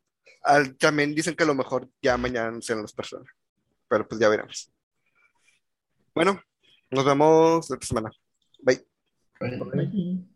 [0.43, 3.27] Al- también dicen que a lo mejor ya mañana anuncian las personas.
[3.87, 4.71] Pero pues ya veremos.
[6.13, 6.41] Bueno,
[6.91, 8.11] nos vemos la semana.
[8.61, 8.85] Bye.
[9.39, 9.57] Bye.
[9.57, 10.34] Bye.